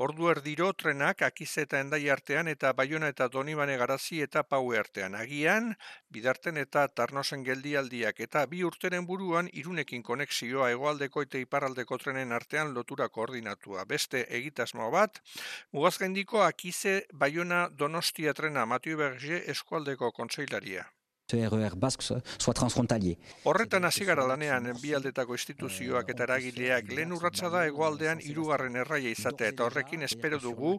Ordu 0.04 0.28
erdiro 0.32 0.68
trenak 0.82 1.24
akize 1.28 1.64
eta 1.66 1.80
endai 1.84 1.98
artean 2.14 2.46
eta 2.52 2.70
baiona 2.80 3.08
eta 3.12 3.26
donibane 3.36 3.74
garazi 3.80 4.20
eta 4.26 4.44
paue 4.54 4.78
artean. 4.78 5.16
Agian, 5.18 5.72
bidarten 6.14 6.60
eta 6.62 6.84
tarnosen 7.00 7.42
geldialdiak 7.48 8.20
eta 8.28 8.44
bi 8.52 8.62
urteren 8.68 9.08
buruan 9.08 9.48
irunekin 9.62 10.04
konexioa 10.10 10.68
egoaldeko 10.76 11.24
eta 11.26 11.40
iparraldeko 11.42 11.98
trenen 12.04 12.36
artean 12.38 12.70
lotura 12.76 13.08
koordinatua. 13.08 13.82
Beste 13.94 14.22
egitasmo 14.40 14.92
bat, 14.94 15.18
mugazgendiko 15.72 16.46
akize 16.46 16.94
baiona 17.24 17.64
donostia 17.82 18.36
trena 18.42 18.64
Matio 18.74 19.02
Berge 19.02 19.42
eskualdeko 19.56 20.12
kontseilaria. 20.12 20.86
RER 21.36 21.76
Basque 21.76 22.02
soit 22.02 22.54
transfrontalier. 22.54 23.16
Horretan 23.44 23.84
hasi 23.84 24.04
gara 24.04 24.26
lanean 24.28 24.70
bialdetako 24.82 25.34
instituzioak 25.34 26.10
eta 26.14 26.24
eragileak 26.28 26.92
lehen 26.92 27.12
urratsa 27.12 27.50
da 27.52 27.64
hegoaldean 27.68 28.22
hirugarren 28.24 28.76
erraia 28.76 29.10
izatea 29.10 29.52
eta 29.54 29.64
horrekin 29.64 30.02
espero 30.02 30.40
dugu 30.40 30.78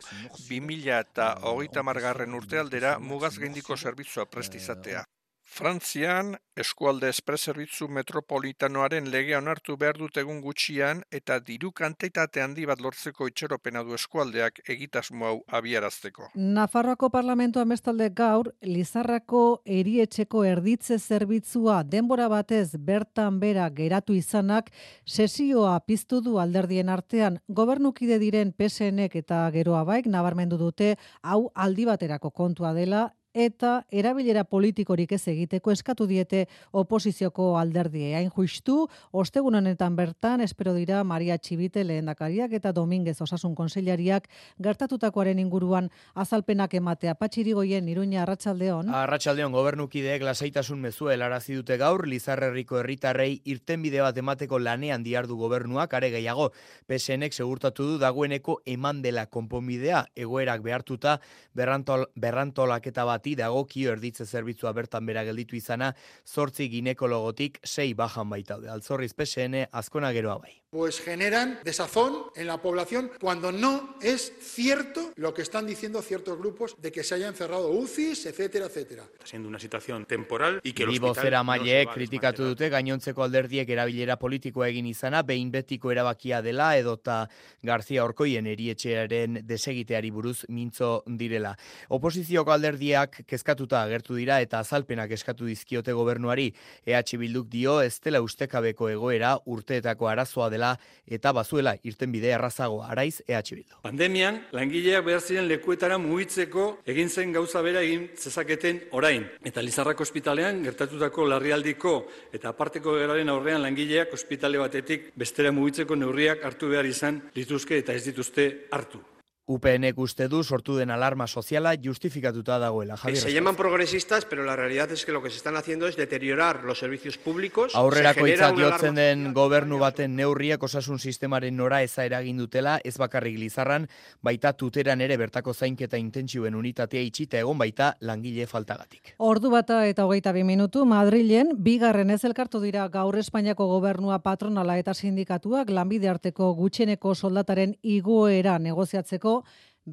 2000 0.49 0.99
eta 0.99 1.29
hogeita 1.51 1.83
margarren 1.83 2.33
urtealdera 2.33 2.97
mugaz 2.99 3.37
gaindiko 3.37 3.77
zerbitzua 3.77 4.25
prestizatea. 4.25 5.05
Frantzian, 5.49 6.35
eskualde 6.61 7.09
espreserbitzu 7.09 7.87
metropolitanoaren 7.91 9.07
legea 9.11 9.39
onartu 9.41 9.75
behar 9.81 9.97
dut 9.97 10.17
egun 10.21 10.41
gutxian 10.43 11.01
eta 11.19 11.39
diru 11.47 11.71
kantitate 11.79 12.43
handi 12.43 12.67
bat 12.69 12.83
lortzeko 12.85 13.27
itxeropena 13.31 13.81
du 13.87 13.95
eskualdeak 13.97 14.61
egitasmo 14.75 15.25
hau 15.25 15.33
abiarazteko. 15.59 16.29
Nafarroako 16.35 17.09
parlamentoa 17.15 17.65
mestalde 17.65 18.11
gaur, 18.21 18.51
Lizarrako 18.61 19.43
erietxeko 19.79 20.45
erditze 20.51 20.99
zerbitzua 20.99 21.81
denbora 21.83 22.29
batez 22.31 22.77
bertan 22.91 23.39
bera 23.41 23.69
geratu 23.81 24.13
izanak, 24.13 24.69
sesioa 25.05 25.79
piztu 25.79 26.21
du 26.21 26.37
alderdien 26.39 26.93
artean, 26.93 27.41
gobernukide 27.47 28.19
diren 28.21 28.53
PSNek 28.53 29.17
eta 29.23 29.47
geroa 29.55 29.83
baik 29.83 30.07
nabarmendu 30.07 30.61
dute 30.61 30.95
hau 31.23 31.47
aldi 31.55 31.89
baterako 31.89 32.31
kontua 32.31 32.75
dela 32.77 33.09
eta 33.39 33.85
erabilera 33.91 34.43
politikorik 34.43 35.13
ez 35.15 35.21
egiteko 35.31 35.71
eskatu 35.71 36.05
diete 36.09 36.45
oposizioko 36.75 37.53
alderdie. 37.59 38.11
Hain 38.17 38.31
justu, 38.35 38.87
ostegun 39.11 39.55
honetan 39.55 39.95
bertan, 39.95 40.41
espero 40.43 40.73
dira 40.75 41.03
Maria 41.07 41.37
Txibite 41.37 41.85
lehendakariak 41.87 42.53
eta 42.59 42.73
Dominguez 42.75 43.15
osasun 43.23 43.55
konseilariak 43.55 44.27
gertatutakoaren 44.59 45.39
inguruan 45.39 45.89
azalpenak 46.15 46.73
ematea. 46.75 47.15
Patxirigoien 47.15 47.87
iruña 47.87 48.23
arratsaldeon. 48.23 48.91
Arratsaldeon 49.03 49.55
gobernukideek 49.55 50.25
lasaitasun 50.27 50.81
mezue 50.83 51.13
helarazi 51.13 51.55
dute 51.55 51.79
gaur 51.79 52.07
Lizarrerriko 52.07 52.81
herritarrei 52.81 53.41
irtenbide 53.45 54.03
bat 54.03 54.17
emateko 54.17 54.59
lanean 54.59 55.03
diardu 55.03 55.39
gobernuak 55.39 55.93
are 55.93 56.11
gehiago 56.11 56.51
PSNek 56.87 57.33
segurtatu 57.33 57.87
du 57.93 57.97
dagoeneko 58.03 58.59
eman 58.65 59.01
dela 59.01 59.25
konponbidea 59.31 60.03
egoerak 60.15 60.61
behartuta 60.65 61.19
berrantol, 61.55 62.07
berrantolaketa 62.19 63.05
bat 63.07 63.28
bati 63.29 63.35
dagokio 63.35 63.91
erditze 63.91 64.25
zerbitzua 64.25 64.73
bertan 64.73 65.05
bera 65.05 65.23
gelditu 65.23 65.55
izana, 65.55 65.93
zortzi 66.25 66.69
ginekologotik 66.69 67.59
sei 67.63 67.93
bajan 67.93 68.29
baita. 68.29 68.57
Altzorriz 68.69 69.13
PSN 69.13 69.67
azkona 69.71 70.11
geroa 70.11 70.39
bai 70.39 70.59
pues 70.69 70.99
generan 71.01 71.59
desazón 71.63 72.25
en 72.35 72.45
la 72.45 72.61
población 72.61 73.11
cuando 73.19 73.51
no 73.51 73.95
es 74.01 74.31
cierto 74.39 75.11
lo 75.15 75.33
que 75.33 75.41
están 75.41 75.65
diciendo 75.65 76.01
ciertos 76.03 76.37
grupos 76.37 76.75
de 76.79 76.91
que 76.91 77.03
se 77.03 77.15
hayan 77.15 77.33
cerrado 77.33 77.71
UCIs, 77.71 78.27
etcétera, 78.27 78.67
etcétera. 78.67 79.03
Está 79.13 79.25
siendo 79.25 79.49
una 79.49 79.57
situación 79.57 80.05
temporal 80.05 80.59
y 80.63 80.73
que 80.73 80.83
el 80.83 80.89
hospital 80.89 81.15
zera 81.15 81.43
no 81.43 81.93
kritikatu 81.93 82.43
dute 82.43 82.69
gainontzeko 82.69 83.23
alderdiek 83.23 83.69
erabilera 83.69 84.19
politikoa 84.19 84.67
egin 84.69 84.85
izana, 84.85 85.23
behin 85.23 85.49
betiko 85.51 85.91
erabakia 85.91 86.41
dela 86.41 86.77
edota 86.77 87.27
Garzia 87.63 88.05
Orkoien 88.05 88.45
erietxearen 88.45 89.41
desegiteari 89.47 90.11
buruz 90.11 90.45
mintzo 90.49 91.03
direla. 91.07 91.55
Oposizioko 91.89 92.51
alderdiak 92.51 93.23
kezkatuta 93.25 93.81
agertu 93.81 94.13
dira 94.13 94.39
eta 94.41 94.59
azalpenak 94.59 95.11
eskatu 95.11 95.45
dizkiote 95.45 95.93
gobernuari 95.93 96.53
EH 96.85 97.17
Bilduk 97.17 97.49
dio 97.49 97.81
ez 97.81 97.99
dela 97.99 98.21
ustekabeko 98.21 98.89
egoera 98.89 99.39
urteetako 99.45 100.07
arazoa 100.07 100.49
dela 100.49 100.58
dela 100.59 100.75
eta 101.07 101.31
bazuela 101.33 101.75
irten 101.87 102.11
bidea 102.11 102.35
errazago 102.37 102.83
araiz 102.83 103.21
EH 103.25 103.41
Bildu. 103.55 103.79
Pandemian, 103.81 104.43
langileak 104.51 105.05
behar 105.05 105.23
ziren 105.23 105.47
lekuetara 105.49 105.97
mugitzeko 105.97 106.67
egin 106.93 107.09
zen 107.09 107.33
gauza 107.33 107.63
bera 107.65 107.81
egin 107.85 108.09
zezaketen 108.17 108.83
orain. 108.99 109.25
Eta 109.43 109.63
Lizarrako 109.65 110.05
ospitalean 110.05 110.63
gertatutako 110.67 111.27
larrialdiko 111.33 111.95
eta 112.33 112.51
aparteko 112.53 112.97
geraren 112.99 113.29
aurrean 113.29 113.63
langileak 113.65 114.13
ospitale 114.13 114.61
batetik 114.61 115.13
bestera 115.15 115.51
mugitzeko 115.55 115.95
neurriak 115.95 116.43
hartu 116.45 116.69
behar 116.75 116.85
izan 116.85 117.23
lituzke 117.35 117.79
eta 117.79 117.95
ez 117.95 118.03
dituzte 118.11 118.51
hartu. 118.71 119.01
UPNek 119.49 119.97
uste 119.97 120.27
du 120.29 120.43
sortu 120.43 120.75
den 120.77 120.91
alarma 120.93 121.25
soziala 121.25 121.71
justifikatuta 121.73 122.59
dagoela. 122.61 122.95
Javier 122.97 123.17
se 123.17 123.33
llaman 123.33 123.55
progresistas, 123.55 124.23
pero 124.25 124.43
la 124.43 124.55
realidad 124.55 124.91
es 124.91 125.05
que 125.05 125.11
lo 125.11 125.23
que 125.23 125.31
se 125.31 125.37
están 125.37 125.55
haciendo 125.57 125.87
es 125.87 125.95
deteriorar 125.95 126.63
los 126.63 126.77
servicios 126.77 127.17
públicos. 127.17 127.75
Aurrerako 127.75 128.27
hitzak 128.27 128.59
jotzen 128.59 128.93
den 128.93 129.33
gobernu 129.33 129.79
baten 129.81 130.15
neurriak 130.15 130.61
osasun 130.61 130.99
sistemaren 130.99 131.57
nora 131.57 131.81
eza 131.81 132.05
eragin 132.05 132.37
dutela, 132.37 132.79
ez 132.83 132.99
bakarrik 133.01 133.39
lizarran, 133.39 133.87
baita 134.21 134.53
tuteran 134.53 135.01
ere 135.01 135.17
bertako 135.17 135.55
zainketa 135.55 135.97
intentsiuen 135.97 136.53
unitatea 136.53 137.01
itxita 137.01 137.41
egon 137.41 137.57
baita 137.57 137.95
langile 138.01 138.45
faltagatik. 138.45 139.15
Ordu 139.17 139.49
bata 139.49 139.81
eta 139.89 140.05
hogeita 140.05 140.31
bi 140.31 140.43
minutu, 140.43 140.85
Madrilen, 140.85 141.55
bigarren 141.57 142.13
ez 142.13 142.21
elkartu 142.23 142.61
dira 142.61 142.85
gaur 142.87 143.17
Espainiako 143.17 143.65
gobernua 143.65 144.21
patronala 144.21 144.77
eta 144.77 144.93
sindikatuak 144.93 145.73
lanbide 145.73 146.13
arteko 146.13 146.53
gutxeneko 146.53 147.15
soldataren 147.15 147.79
igoera 147.81 148.59
negoziatzeko 148.59 149.38
out 149.39 149.45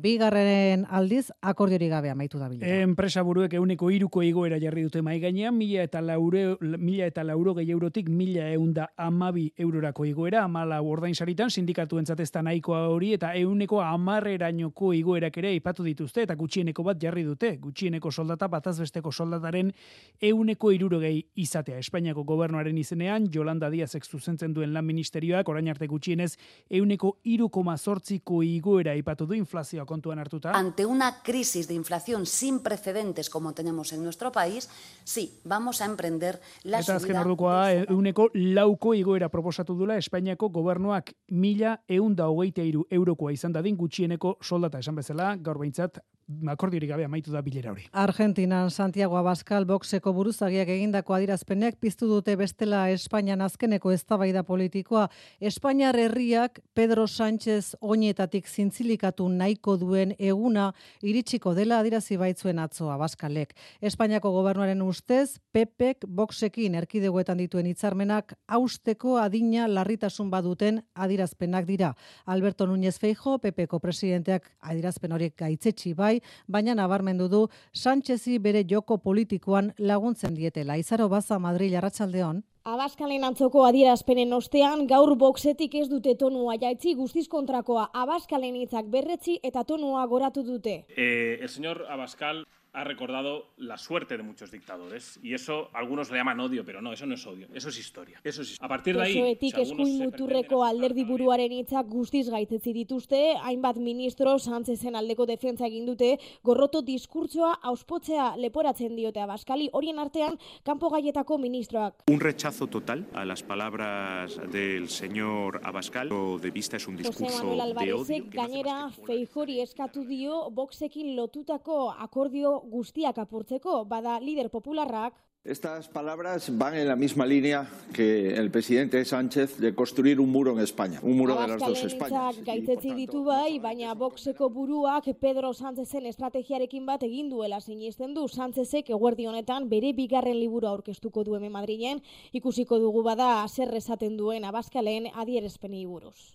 bigarren 0.02 0.84
aldiz 0.90 1.30
akordiori 1.40 1.88
gabe 1.88 2.10
amaitu 2.10 2.38
da 2.38 2.48
bilera. 2.48 2.82
Enpresa 2.84 3.22
buruek 3.24 3.54
euneko 3.58 3.90
iruko 3.90 4.22
igoera 4.22 4.58
jarri 4.60 4.84
dute 4.84 5.02
mai 5.02 5.18
gainean, 5.20 5.56
mila 5.56 5.84
eta 5.86 6.02
lauro, 6.04 6.56
mila 6.60 7.06
eta 7.08 7.24
lauro 7.24 7.54
gehi 7.56 7.70
eurotik 7.72 8.08
mila 8.12 8.50
eunda 8.52 8.88
amabi 8.96 9.46
eurorako 9.58 10.04
igoera, 10.04 10.44
amala 10.44 10.80
ordain 10.82 11.14
saritan, 11.14 11.50
sindikatu 11.50 11.98
entzatezta 11.98 12.42
nahikoa 12.42 12.84
hori, 12.92 13.12
eta 13.16 13.32
euneko 13.40 13.80
amarrerainoko 13.82 14.92
igoerak 14.94 15.38
ere 15.42 15.54
ipatu 15.56 15.86
dituzte, 15.86 16.26
eta 16.26 16.36
gutxieneko 16.36 16.84
bat 16.86 17.00
jarri 17.02 17.24
dute, 17.24 17.56
gutxieneko 17.62 18.12
soldata, 18.12 18.48
batazbesteko 18.52 19.12
soldataren 19.12 19.72
euneko 20.20 20.72
iruro 20.74 21.00
gehi 21.00 21.22
izatea. 21.42 21.80
Espainiako 21.80 22.26
gobernuaren 22.28 22.76
izenean, 22.78 23.30
Jolanda 23.32 23.70
Diazek 23.72 24.04
zuzentzen 24.04 24.54
duen 24.54 24.74
lan 24.74 24.86
ministerioak, 24.86 25.48
orain 25.48 25.68
arte 25.72 25.88
gutxienez, 25.88 26.34
euneko 26.70 27.16
irukoma 27.24 27.76
sortziko 27.76 28.42
igoera 28.44 28.94
ipatu 28.94 29.26
du 29.26 29.34
inflazioa 29.38 29.85
kontuan 29.86 30.18
hartuta. 30.18 30.52
Ante 30.52 30.84
una 30.84 31.22
crisis 31.22 31.68
de 31.68 31.74
inflación 31.74 32.26
sin 32.26 32.60
precedentes 32.60 33.30
como 33.30 33.54
tenemos 33.54 33.92
en 33.92 34.02
nuestro 34.02 34.32
país, 34.32 34.68
sí, 35.04 35.40
vamos 35.44 35.80
a 35.80 35.86
emprender 35.86 36.40
la 36.64 36.80
Eta 36.80 36.96
azken 36.96 37.16
ordukoa, 37.16 37.72
euneko 37.72 38.30
lauko 38.34 38.94
igoera 38.94 39.30
proposatu 39.30 39.74
dula 39.74 39.96
Espainiako 39.96 40.50
gobernuak 40.50 41.14
mila 41.28 41.80
eunda 41.88 42.28
hogeita 42.28 42.62
iru 42.62 42.86
eurokoa 42.90 43.32
izan 43.32 43.52
dadin 43.52 43.76
gutxieneko 43.76 44.38
soldata 44.42 44.78
esan 44.82 44.96
bezala, 44.96 45.36
gaur 45.36 45.58
behintzat 45.58 46.02
akordiorik 46.48 46.90
gabe 46.90 47.04
amaitu 47.04 47.30
da 47.30 47.40
bilera 47.42 47.70
hori. 47.70 47.86
Argentinan 47.92 48.70
Santiago 48.70 49.16
Abascal 49.16 49.64
boxeko 49.66 50.12
buruzagiak 50.12 50.68
egindako 50.74 51.14
adirazpenek 51.14 51.78
piztu 51.80 52.08
dute 52.10 52.34
bestela 52.36 52.88
Espainian 52.90 53.40
azkeneko 53.40 53.92
eztabaida 53.94 54.42
politikoa. 54.42 55.06
Espainiar 55.40 55.96
herriak 55.96 56.60
Pedro 56.74 57.06
Sánchez 57.06 57.76
oinetatik 57.80 58.48
zintzilikatu 58.48 59.28
nahiko 59.28 59.76
duen 59.76 60.16
eguna 60.18 60.72
iritsiko 61.02 61.54
dela 61.54 61.78
adirazi 61.78 62.18
baitzuen 62.18 62.58
atzo 62.58 62.90
Abascalek. 62.90 63.54
Espainiako 63.80 64.32
gobernuaren 64.34 64.82
ustez, 64.82 65.38
Pepek 65.52 66.04
boxekin 66.08 66.74
erkidegoetan 66.74 67.38
dituen 67.38 67.70
hitzarmenak 67.70 68.34
austeko 68.48 69.16
adina 69.22 69.68
larritasun 69.68 70.30
baduten 70.30 70.82
adirazpenak 70.94 71.66
dira. 71.66 71.94
Alberto 72.26 72.66
Núñez 72.66 72.98
Feijo, 72.98 73.38
Pepeko 73.38 73.78
presidenteak 73.78 74.50
adirazpen 74.60 75.12
horiek 75.12 75.36
gaitzetsi 75.38 75.94
bai, 75.94 76.15
baina 76.46 76.74
nabarmendu 76.74 77.28
du 77.28 77.46
Sánchezi 77.72 78.38
bere 78.38 78.64
joko 78.68 78.98
politikoan 78.98 79.72
laguntzen 79.78 80.34
dietela. 80.34 80.76
Izaro 80.76 81.08
baza 81.08 81.38
Madrid 81.38 81.74
arratsaldeon. 81.74 82.42
Abaskalen 82.66 83.22
antzoko 83.22 83.62
adierazpenen 83.62 84.32
ostean, 84.34 84.88
gaur 84.90 85.12
boxetik 85.14 85.76
ez 85.78 85.86
dute 85.86 86.16
tonua 86.18 86.56
jaitzi 86.58 86.96
guztiz 86.98 87.28
kontrakoa. 87.30 87.84
Abaskalen 87.94 88.56
hitzak 88.58 88.88
berretzi 88.90 89.38
eta 89.46 89.62
tonua 89.64 90.02
goratu 90.10 90.42
dute. 90.42 90.80
Eh, 90.96 91.38
el 91.40 91.48
señor 91.48 91.84
Abascal 91.88 92.46
ha 92.76 92.84
recordado 92.84 93.46
la 93.56 93.78
suerte 93.78 94.18
de 94.18 94.22
muchos 94.22 94.50
dictadores. 94.50 95.18
Y 95.22 95.32
eso 95.32 95.70
algunos 95.72 96.10
le 96.10 96.18
llaman 96.18 96.38
odio, 96.40 96.62
pero 96.62 96.82
no, 96.82 96.92
eso 96.92 97.06
no 97.06 97.14
es 97.14 97.26
odio, 97.26 97.48
eso 97.54 97.70
es 97.70 97.78
historia. 97.78 98.20
Eso 98.22 98.42
es 98.42 98.58
A 98.60 98.68
partir 98.68 98.94
de 98.96 99.02
ahí... 99.02 99.14
Pesoetik 99.14 99.58
eskuin 99.62 100.02
muturreko 100.04 100.62
alderdi 100.62 101.04
buruaren 101.08 101.54
hitzak 101.56 101.88
guztiz 101.88 102.28
gaitzetzi 102.28 102.74
dituzte, 102.76 103.20
hainbat 103.48 103.78
ministro 103.80 104.36
Sánchezen 104.38 104.94
aldeko 104.94 105.24
defentsa 105.24 105.66
egin 105.70 105.86
dute, 105.88 106.18
gorroto 106.44 106.82
diskurtsoa 106.84 107.54
auspotzea 107.62 108.34
leporatzen 108.36 108.94
diote 108.94 109.24
Abaskali, 109.24 109.70
horien 109.72 109.98
artean 109.98 110.36
kanpo 110.62 110.90
gaietako 110.92 111.38
ministroak. 111.38 112.04
Un 112.12 112.20
rechazo 112.20 112.66
total 112.66 113.06
a 113.14 113.24
las 113.24 113.42
palabras 113.42 114.36
del 114.52 114.90
señor 114.90 115.62
Abascal, 115.64 116.10
de 116.42 116.50
vista 116.50 116.76
es 116.76 116.86
un 116.86 116.96
discurso 116.96 117.56
de 117.56 117.92
odio. 117.94 118.04
Gainera 118.36 118.90
feijori 119.06 119.62
eskatu 119.62 120.04
dio 120.04 120.50
boxekin 120.50 121.16
lotutako 121.16 121.90
akordio 121.92 122.65
guztiak 122.70 123.18
apurtzeko, 123.18 123.84
bada 123.84 124.18
lider 124.20 124.50
popularrak, 124.50 125.14
Estas 125.46 125.86
palabras 125.86 126.50
van 126.58 126.74
en 126.74 126.88
la 126.88 126.96
misma 126.96 127.24
línea 127.24 127.70
que 127.92 128.34
el 128.34 128.50
presidente 128.50 129.04
Sánchez 129.04 129.58
de 129.58 129.76
construir 129.76 130.18
un 130.18 130.32
muro 130.32 130.50
en 130.50 130.58
España, 130.58 130.98
un 131.04 131.16
muro 131.16 131.40
de 131.40 131.46
las 131.46 131.60
dos 131.60 131.84
Españas. 131.84 132.42
gaitzetzi 132.44 132.94
ditu 132.94 133.22
bai, 133.22 133.60
baina 133.60 133.94
boxeko 133.94 134.50
buruak 134.50 135.04
Pedro 135.20 135.54
Sánchezen 135.54 136.06
estrategiarekin 136.06 136.84
bat 136.84 137.04
egin 137.04 137.30
duela 137.30 137.60
sinisten 137.60 138.12
du. 138.12 138.26
Sánchezek 138.26 138.90
eguerdi 138.90 139.28
honetan 139.28 139.68
bere 139.68 139.92
bigarren 139.92 140.40
liburu 140.40 140.66
aurkeztuko 140.66 141.22
du 141.22 141.36
hemen 141.36 141.52
Madrilen, 141.52 142.02
ikusiko 142.32 142.80
dugu 142.80 143.04
bada 143.04 143.46
zer 143.46 143.72
esaten 143.76 144.16
duen 144.16 144.44
Abaskalen 144.44 145.06
adierazpenei 145.14 145.86
buruz. 145.86 146.34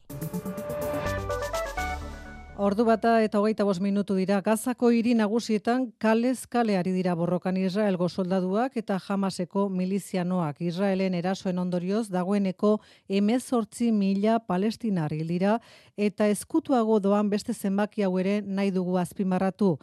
Ordu 2.61 2.83
bata 2.85 3.15
eta 3.25 3.39
hogeita 3.39 3.65
bost 3.65 3.81
minutu 3.81 4.13
dira, 4.13 4.35
Gazako 4.45 4.91
hiri 4.93 5.15
nagusietan 5.17 5.87
kalez 5.97 6.43
kaleari 6.45 6.91
dira 6.93 7.15
borrokan 7.17 7.55
Israelgo 7.57 8.05
soldaduak 8.05 8.75
eta 8.77 8.99
Hamaseko 9.01 9.63
milizianoak. 9.73 10.59
Israelen 10.61 11.15
erasoen 11.17 11.57
ondorioz 11.57 12.03
dagoeneko 12.13 12.75
emezortzi 13.09 13.89
mila 13.91 14.37
palestinar 14.45 15.09
hil 15.09 15.33
dira 15.33 15.55
eta 15.97 16.27
eskutuago 16.29 16.99
doan 16.99 17.31
beste 17.33 17.55
zenbaki 17.55 18.05
hau 18.05 18.13
ere 18.21 18.43
nahi 18.45 18.69
dugu 18.69 18.99
azpimarratu. 19.01 19.79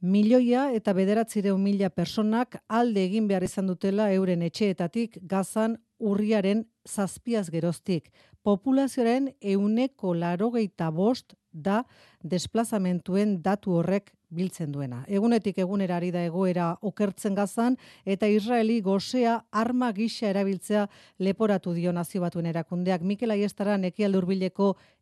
Milioia 0.00 0.70
eta 0.72 0.94
bederatzireun 0.96 1.60
mila 1.60 1.90
personak 1.90 2.62
alde 2.66 3.04
egin 3.04 3.28
behar 3.28 3.44
izan 3.44 3.68
dutela 3.68 4.08
euren 4.16 4.40
etxeetatik 4.48 5.20
gazan 5.20 5.76
urriaren 5.98 6.64
zazpiaz 6.86 7.50
geroztik. 7.50 8.12
Populazioaren 8.42 9.32
euneko 9.40 10.14
larogeita 10.14 10.90
bost 10.90 11.34
da 11.52 11.82
desplazamentuen 12.22 13.40
datu 13.42 13.74
horrek 13.80 14.12
biltzen 14.30 14.72
duena. 14.72 15.04
Egunetik 15.08 15.58
egunera 15.62 15.96
ari 15.96 16.10
da 16.14 16.24
egoera 16.26 16.72
okertzen 16.82 17.34
gazan 17.34 17.76
eta 18.04 18.26
Israeli 18.26 18.80
gozea 18.82 19.38
arma 19.52 19.92
gisa 19.92 20.28
erabiltzea 20.30 20.86
leporatu 21.18 21.74
dio 21.74 21.92
nazio 21.92 22.20
batuen 22.20 22.46
erakundeak. 22.46 23.02
Mikel 23.02 23.30
Aiestara 23.30 23.78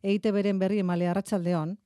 eite 0.02 0.32
beren 0.32 0.58
berri 0.58 0.78
emale 0.78 1.08
arratsaldeon. 1.08 1.78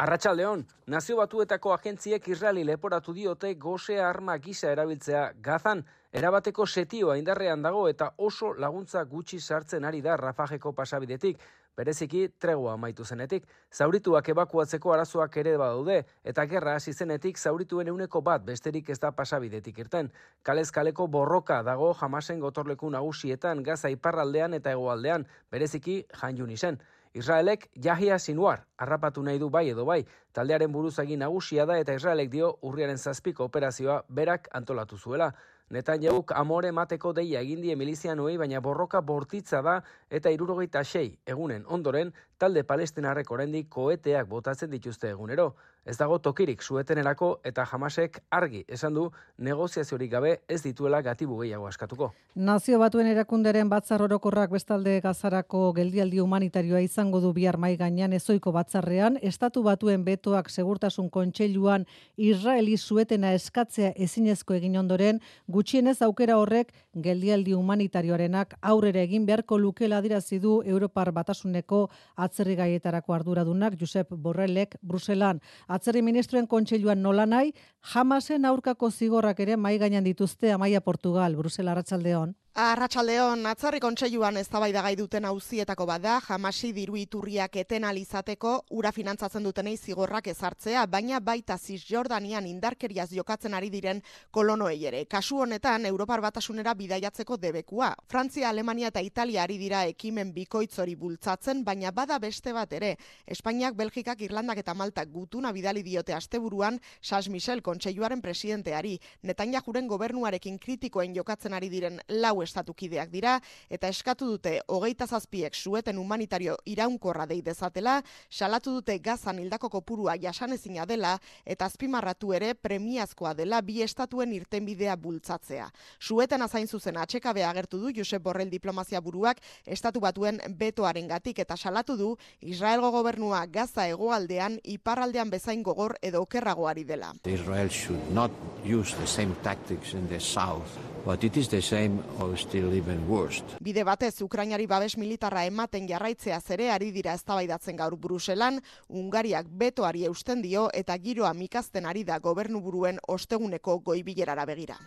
Arratsaldeon, 0.00 0.66
nazio 0.86 1.16
batuetako 1.16 1.74
agentziek 1.74 2.28
Israeli 2.28 2.64
leporatu 2.64 3.12
diote 3.12 3.54
gozea 3.54 4.08
arma 4.08 4.38
gisa 4.38 4.70
erabiltzea 4.72 5.32
gazan, 5.42 5.84
erabateko 6.12 6.66
setioa 6.66 7.16
indarrean 7.18 7.62
dago 7.62 7.86
eta 7.88 8.10
oso 8.18 8.52
laguntza 8.58 9.04
gutxi 9.04 9.38
sartzen 9.40 9.84
ari 9.84 10.00
da 10.02 10.16
Rafajeko 10.16 10.72
pasabidetik, 10.72 11.38
bereziki 11.76 12.28
tregua 12.38 12.74
amaitu 12.74 13.04
zenetik. 13.04 13.46
Zaurituak 13.72 14.28
ebakuatzeko 14.28 14.92
arazoak 14.92 15.36
ere 15.42 15.56
badaude 15.56 16.00
eta 16.24 16.44
gerra 16.46 16.74
hasi 16.76 16.92
zenetik 16.92 17.38
zaurituen 17.38 17.88
euneko 17.88 18.20
bat 18.20 18.44
besterik 18.44 18.90
ez 18.90 18.98
da 18.98 19.12
pasabidetik 19.12 19.78
irten. 19.78 20.10
Kalez 20.42 20.70
kaleko 20.70 21.06
borroka 21.06 21.62
dago 21.62 21.92
jamasen 22.00 22.40
gotorleku 22.40 22.90
nagusietan 22.90 23.62
gaza 23.62 23.90
iparraldean 23.90 24.54
eta 24.54 24.74
hegoaldean, 24.74 25.26
bereziki 25.50 26.04
jan 26.22 26.36
junisen. 26.36 26.80
Israelek 27.14 27.70
Jahia 27.74 28.18
Sinuar 28.18 28.66
harrapatu 28.78 29.22
nahi 29.22 29.38
du 29.38 29.48
bai 29.50 29.68
edo 29.70 29.84
bai, 29.84 30.04
taldearen 30.32 30.70
buruzagi 30.70 31.16
nagusia 31.16 31.66
da 31.66 31.78
eta 31.78 31.94
Israelek 31.94 32.30
dio 32.30 32.52
urriaren 32.62 32.98
zazpiko 32.98 33.48
operazioa 33.50 34.04
berak 34.08 34.46
antolatu 34.52 34.98
zuela. 34.98 35.32
Netanyahuk 35.70 36.32
amore 36.34 36.72
mateko 36.74 37.12
deia 37.14 37.40
egin 37.44 37.60
die 37.62 37.76
milizianuei, 37.78 38.36
baina 38.38 38.60
borroka 38.60 39.00
bortitza 39.00 39.60
da 39.62 39.76
eta 40.10 40.32
irurogeita 40.34 40.82
sei 40.84 41.12
egunen 41.26 41.62
ondoren 41.68 42.10
talde 42.40 42.64
palestinarrek 42.64 43.30
oraindik 43.30 43.68
koeteak 43.68 44.28
botatzen 44.28 44.70
dituzte 44.72 45.12
egunero. 45.12 45.52
Ez 45.84 45.96
dago 45.96 46.18
tokirik 46.20 46.60
suetenerako 46.62 47.28
eta 47.44 47.64
jamasek 47.64 48.18
argi 48.36 48.64
esan 48.68 48.94
du 48.94 49.06
negoziaziorik 49.38 50.10
gabe 50.12 50.32
ez 50.48 50.60
dituela 50.62 51.00
gatibu 51.02 51.38
gehiago 51.40 51.66
askatuko. 51.68 52.10
Nazio 52.34 52.78
batuen 52.78 53.08
erakunderen 53.10 53.68
batzar 53.72 54.02
orokorrak 54.04 54.52
bestalde 54.52 54.98
gazarako 55.00 55.62
geldialdi 55.76 56.20
humanitarioa 56.20 56.82
izango 56.84 57.20
du 57.20 57.32
bihar 57.32 57.56
mai 57.56 57.72
gainean 57.80 58.12
ezoiko 58.12 58.52
batzarrean, 58.52 59.16
estatu 59.22 59.62
batuen 59.64 60.04
betoak 60.04 60.50
segurtasun 60.50 61.08
kontseiluan 61.10 61.86
Israeli 62.16 62.76
suetena 62.76 63.32
eskatzea 63.32 63.92
ezinezko 63.96 64.54
egin 64.54 64.76
ondoren, 64.76 65.20
gutxienez 65.48 65.96
aukera 66.06 66.36
horrek 66.38 66.74
geldialdi 66.94 67.56
humanitarioarenak 67.56 68.54
aurrera 68.60 69.00
egin 69.08 69.26
beharko 69.26 69.58
lukela 69.58 69.98
adirazi 69.98 70.38
du 70.38 70.60
Europar 70.62 71.12
batasuneko 71.12 71.86
atzerri 72.30 72.54
gaietarako 72.56 73.16
arduradunak 73.18 73.76
Josep 73.80 74.14
Borrellek 74.14 74.76
Bruselan. 74.86 75.42
Atzerri 75.68 76.02
ministroen 76.06 76.46
kontseiluan 76.46 77.02
nola 77.02 77.26
nahi, 77.26 77.52
jamasen 77.92 78.46
aurkako 78.46 78.90
zigorrak 78.90 79.42
ere 79.42 79.56
mai 79.56 79.76
gainean 79.82 80.06
dituzte 80.06 80.54
Amaia 80.54 80.80
Portugal, 80.80 81.34
Brusela 81.36 81.74
Arratsaldeon. 81.74 82.36
Arratsaldeon 82.58 83.46
atzarri 83.46 83.78
kontseiluan 83.78 84.34
eztabaidagai 84.40 84.96
duten 84.98 85.24
auzietako 85.24 85.84
bada 85.86 86.16
jamasi 86.24 86.72
diru 86.74 86.96
iturriak 86.98 87.54
eten 87.62 87.84
alizateko 87.86 88.54
ura 88.74 88.90
finantzatzen 88.90 89.44
dutenei 89.46 89.76
zigorrak 89.76 90.26
ezartzea, 90.32 90.82
baina 90.90 91.20
baita 91.20 91.56
Cisjordanian 91.56 92.48
indarkeriaz 92.50 93.12
jokatzen 93.14 93.54
ari 93.54 93.70
diren 93.70 94.00
kolonoei 94.32 94.82
ere. 94.84 95.04
Kasu 95.06 95.38
honetan 95.44 95.86
Europar 95.86 96.20
Batasunera 96.20 96.74
bidaiatzeko 96.74 97.36
debekua. 97.36 97.92
Frantzia, 98.08 98.48
Alemania 98.48 98.88
eta 98.88 99.00
Italia 99.00 99.44
ari 99.44 99.56
dira 99.56 99.84
ekimen 99.86 100.34
bikoitz 100.34 100.80
hori 100.80 100.96
bultzatzen, 100.96 101.62
baina 101.64 101.92
bada 101.92 102.18
beste 102.18 102.52
bat 102.52 102.72
ere. 102.72 102.96
Espainiak, 103.26 103.76
Belgikak, 103.76 104.26
Irlandak 104.26 104.58
eta 104.58 104.74
Maltak 104.74 105.08
gutuna 105.12 105.52
bidali 105.52 105.84
diote 105.86 106.14
asteburuan 106.18 106.80
Sas 107.00 107.28
Michel 107.28 107.62
kontseiluaren 107.62 108.20
presidenteari. 108.20 108.98
Netanyahuren 109.22 109.86
gobernuarekin 109.86 110.58
kritikoen 110.58 111.14
jokatzen 111.14 111.54
ari 111.54 111.70
diren 111.70 112.02
lau 112.08 112.39
estatukideak 112.42 113.10
dira 113.10 113.38
eta 113.70 113.88
eskatu 113.88 114.26
dute 114.32 114.60
hogeita 114.68 115.06
zazpiek 115.06 115.54
sueten 115.54 115.98
humanitario 115.98 116.56
iraunkorra 116.64 117.26
dei 117.26 117.40
dezatela, 117.42 118.02
salatu 118.30 118.74
dute 118.78 118.98
gazan 118.98 119.38
hildako 119.38 119.70
kopurua 119.70 120.16
jasanezina 120.20 120.86
dela 120.86 121.18
eta 121.44 121.66
azpimarratu 121.66 122.32
ere 122.32 122.54
premiazkoa 122.54 123.34
dela 123.34 123.60
bi 123.62 123.80
estatuen 123.82 124.32
irtenbidea 124.32 124.96
bultzatzea. 124.96 125.70
Sueten 125.98 126.42
azain 126.42 126.68
zuzen 126.68 126.96
atxekabea 126.96 127.50
agertu 127.50 127.78
du 127.78 127.92
Josep 127.96 128.22
Borrell 128.22 128.50
diplomazia 128.50 129.00
buruak 129.00 129.40
estatu 129.66 130.00
batuen 130.00 130.40
betoaren 130.58 131.08
gatik 131.08 131.38
eta 131.38 131.56
salatu 131.56 131.96
du 131.96 132.16
Israelgo 132.40 132.90
gobernua 132.90 133.46
gaza 133.46 133.86
hegoaldean 133.88 134.58
iparraldean 134.64 135.30
bezain 135.30 135.62
gogor 135.62 135.96
edo 136.02 136.22
okerragoari 136.22 136.84
dela. 136.84 137.12
Israel 137.24 137.68
should 137.70 138.12
not 138.12 138.30
use 138.64 138.94
the 138.96 139.06
same 139.06 139.34
tactics 139.42 139.94
in 139.94 140.08
the 140.08 140.20
south, 140.20 140.78
but 141.04 141.24
it 141.24 141.36
is 141.36 141.48
the 141.48 141.62
same 141.62 142.02
or 142.18 142.36
still 142.36 142.74
even 142.74 143.08
worse. 143.08 143.42
Bide 143.60 143.84
batez 143.84 144.20
Ukrainari 144.22 144.66
babes 144.66 144.96
militarra 144.96 145.44
ematen 145.44 145.88
jarraitzea 145.88 146.40
zere 146.40 146.70
ari 146.70 146.90
dira 146.92 147.14
eztabaidatzen 147.14 147.76
gaur 147.76 147.96
Bruselan, 147.96 148.60
Ungariak 148.88 149.46
betoari 149.50 150.04
eusten 150.04 150.42
dio 150.42 150.68
eta 150.74 150.96
giroa 150.98 151.34
mikazten 151.34 151.86
ari 151.86 152.04
da 152.04 152.18
gobernuburuen 152.18 152.98
osteguneko 153.08 153.80
goibilerara 153.80 154.46
begira. 154.46 154.78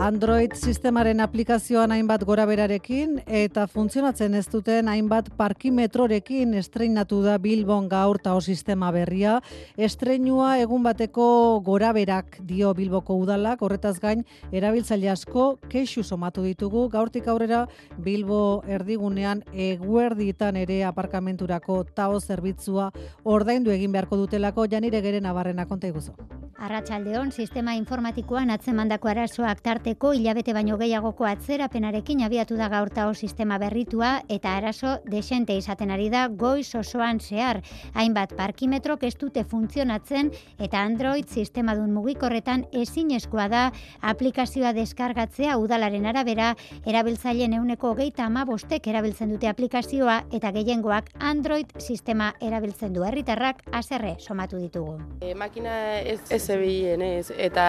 Android 0.00 0.54
sistemaren 0.56 1.18
aplikazioan 1.20 1.92
hainbat 1.92 2.22
goraberarekin 2.24 3.18
eta 3.26 3.66
funtzionatzen 3.68 4.32
ez 4.38 4.46
duten 4.48 4.88
hainbat 4.88 5.28
parkimetrorekin 5.36 6.54
estreinatu 6.56 7.18
da 7.20 7.34
Bilbon 7.36 7.90
gaur 7.90 8.16
tao 8.16 8.40
sistema 8.40 8.88
berria. 8.96 9.34
Estreinua 9.76 10.54
egun 10.62 10.88
bateko 10.88 11.60
goraberak 11.66 12.40
dio 12.48 12.72
Bilboko 12.72 13.18
udalak, 13.20 13.60
horretaz 13.60 13.98
gain 14.00 14.24
erabiltzaile 14.50 15.12
asko 15.12 15.58
kexu 15.68 16.02
somatu 16.02 16.48
ditugu. 16.48 16.88
Gaurtik 16.88 17.28
aurrera 17.28 17.66
Bilbo 17.98 18.62
erdigunean 18.64 19.44
eguerditan 19.52 20.56
ere 20.56 20.80
aparkamenturako 20.88 21.82
tao 21.92 22.20
zerbitzua 22.20 22.88
ordaindu 23.24 23.76
egin 23.76 23.92
beharko 23.92 24.16
dutelako 24.24 24.64
janire 24.64 25.04
geren 25.04 25.28
abarrena 25.28 25.68
konta 25.68 25.92
iguzu. 25.92 26.16
Arratsaldeon 26.60 27.30
sistema 27.32 27.72
informatikoan 27.72 28.50
atzemandako 28.52 29.08
arazoak 29.08 29.62
tarteko 29.90 30.12
hilabete 30.14 30.52
baino 30.54 30.76
gehiagoko 30.78 31.24
atzerapenarekin 31.26 32.20
abiatu 32.22 32.54
da 32.54 32.68
gaurtao 32.70 33.10
sistema 33.14 33.56
berritua 33.58 34.20
eta 34.30 34.52
arazo 34.54 34.92
desente 35.10 35.56
izaten 35.58 35.90
ari 35.90 36.06
da 36.12 36.28
goiz 36.28 36.76
osoan 36.78 37.18
zehar. 37.18 37.58
Hainbat 37.94 38.36
parkimetrok 38.38 39.02
ez 39.08 39.16
dute 39.18 39.42
funtzionatzen 39.42 40.30
eta 40.62 40.84
Android 40.86 41.26
sistemadun 41.26 41.90
mugikorretan 41.90 42.68
ezinezkoa 42.70 43.48
da 43.48 43.64
aplikazioa 44.12 44.72
deskargatzea 44.78 45.56
udalaren 45.58 46.06
arabera 46.06 46.52
erabiltzaileen 46.86 47.58
euneko 47.58 47.96
geita 47.98 48.28
ama 48.30 48.44
bostek 48.46 48.86
erabiltzen 48.86 49.34
dute 49.34 49.50
aplikazioa 49.50 50.20
eta 50.30 50.54
gehiengoak 50.54 51.10
Android 51.18 51.74
sistema 51.80 52.30
erabiltzen 52.40 52.94
du 52.94 53.02
herritarrak 53.02 53.66
aserre 53.72 54.14
somatu 54.20 54.62
ditugu. 54.62 55.00
E, 55.20 55.34
makina 55.34 55.98
ez, 55.98 56.20
ez 56.30 56.44
zebilen 56.46 57.02
ez, 57.02 57.32
eta 57.34 57.66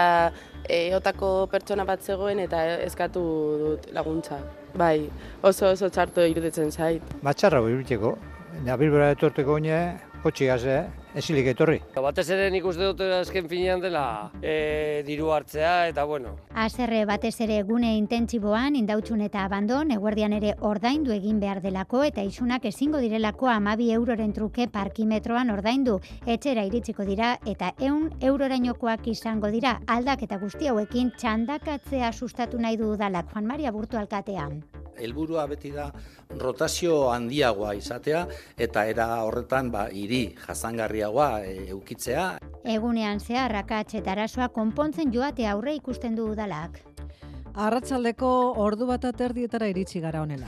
eotako 0.70 1.48
pertsona 1.52 1.86
bat 1.86 2.02
zegoen 2.02 2.40
eta 2.40 2.64
eskatu 2.86 3.22
dut 3.62 3.88
laguntza. 3.94 4.40
Bai, 4.78 5.10
oso 5.44 5.72
oso 5.72 5.90
txarto 5.90 6.26
iruditzen 6.26 6.72
zait. 6.72 7.02
Batxarra 7.24 7.62
iruteko, 7.68 8.16
nabilbera 8.66 9.12
etorteko 9.16 9.58
oine, 9.60 10.00
kotxigaz, 10.24 10.64
ezilik 11.16 11.48
etorri. 11.52 11.80
Batez 11.96 12.28
ere 12.34 12.50
nik 12.54 12.66
uste 12.66 12.88
dut 12.88 13.02
azken 13.20 13.48
finean 13.52 13.82
dela 13.84 14.32
e, 14.42 15.04
diru 15.08 15.32
hartzea 15.36 15.88
eta 15.92 16.06
bueno. 16.06 16.36
Azerre 16.54 17.04
batez 17.06 17.34
ere 17.46 17.62
gune 17.68 17.94
intentsiboan 17.98 18.76
indautxun 18.80 19.22
eta 19.28 19.46
abandon 19.46 19.92
eguerdian 19.96 20.34
ere 20.38 20.56
ordaindu 20.60 21.14
egin 21.16 21.40
behar 21.44 21.62
delako 21.62 22.04
eta 22.08 22.24
isunak 22.28 22.66
ezingo 22.66 23.02
direlako 23.04 23.50
amabi 23.52 23.92
euroren 23.92 24.34
truke 24.34 24.68
parkimetroan 24.68 25.52
ordaindu. 25.54 26.00
Etxera 26.26 26.66
iritsiko 26.68 27.06
dira 27.08 27.36
eta 27.46 27.74
eun 27.80 28.10
eurorainokoak 28.22 29.08
izango 29.12 29.52
dira 29.52 29.80
aldak 29.88 30.24
eta 30.28 30.40
guzti 30.42 30.72
hauekin 30.72 31.12
txandakatzea 31.18 32.12
sustatu 32.12 32.60
nahi 32.60 32.78
du 32.78 32.94
udalak 32.96 33.32
Juan 33.34 33.48
Maria 33.48 33.72
Burtu 33.72 33.98
alkatean 33.98 34.62
helburua 35.02 35.48
beti 35.50 35.72
da 35.76 35.90
rotazio 36.40 37.10
handiagoa 37.12 37.74
izatea 37.76 38.26
eta 38.58 38.86
era 38.86 39.08
horretan 39.26 39.72
ba 39.72 39.88
hiri 39.92 40.24
jasangarriagoa 40.46 41.44
e, 41.44 41.56
eukitzea. 41.76 42.38
Egunean 42.64 43.20
zehar 43.20 43.56
akats 43.56 43.96
eta 44.00 44.14
arazoa 44.16 44.50
konpontzen 44.50 45.12
joate 45.14 45.48
aurre 45.48 45.76
ikusten 45.76 46.16
du 46.16 46.32
udalak. 46.32 46.80
Arratsaldeko 47.54 48.32
ordu 48.64 48.88
bat 48.88 49.06
aterdietara 49.06 49.68
iritsi 49.68 50.00
gara 50.00 50.22
honela. 50.22 50.48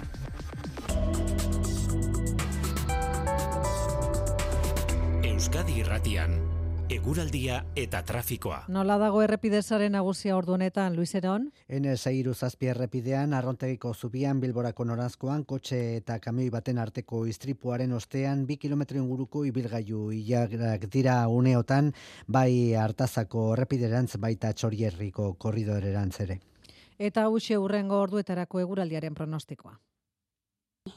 Euskadi 5.27 5.81
Irratian 5.81 6.37
eguraldia 6.93 7.63
eta 7.79 8.03
trafikoa. 8.05 8.59
Nola 8.73 8.99
dago 9.01 9.23
errepidezaren 9.25 9.95
nagusia 9.95 10.35
ordu 10.37 10.53
honetan, 10.53 10.95
Luis 10.95 11.15
Eron? 11.17 11.47
N6 11.67 12.33
zazpi 12.35 12.69
errepidean, 12.69 13.33
arrontegiko 13.33 13.93
zubian, 13.93 14.39
bilborako 14.43 14.85
norazkoan, 14.85 15.45
kotxe 15.49 15.79
eta 15.97 16.19
kamioi 16.21 16.51
baten 16.53 16.77
arteko 16.77 17.23
istripuaren 17.29 17.93
ostean, 17.97 18.45
bi 18.45 18.57
kilometro 18.61 19.01
inguruko 19.01 19.45
ibilgailu 19.49 20.11
ilagrak 20.19 20.85
dira 20.93 21.15
uneotan, 21.27 21.93
bai 22.27 22.75
hartazako 22.77 23.53
errepiderantz 23.55 24.19
baita 24.21 24.53
txorierriko 24.53 25.33
korridorerantz 25.33 26.19
ere. 26.27 26.39
Eta 26.99 27.25
hause 27.25 27.57
urrengo 27.57 28.03
orduetarako 28.05 28.61
eguraldiaren 28.61 29.17
pronostikoa. 29.17 29.79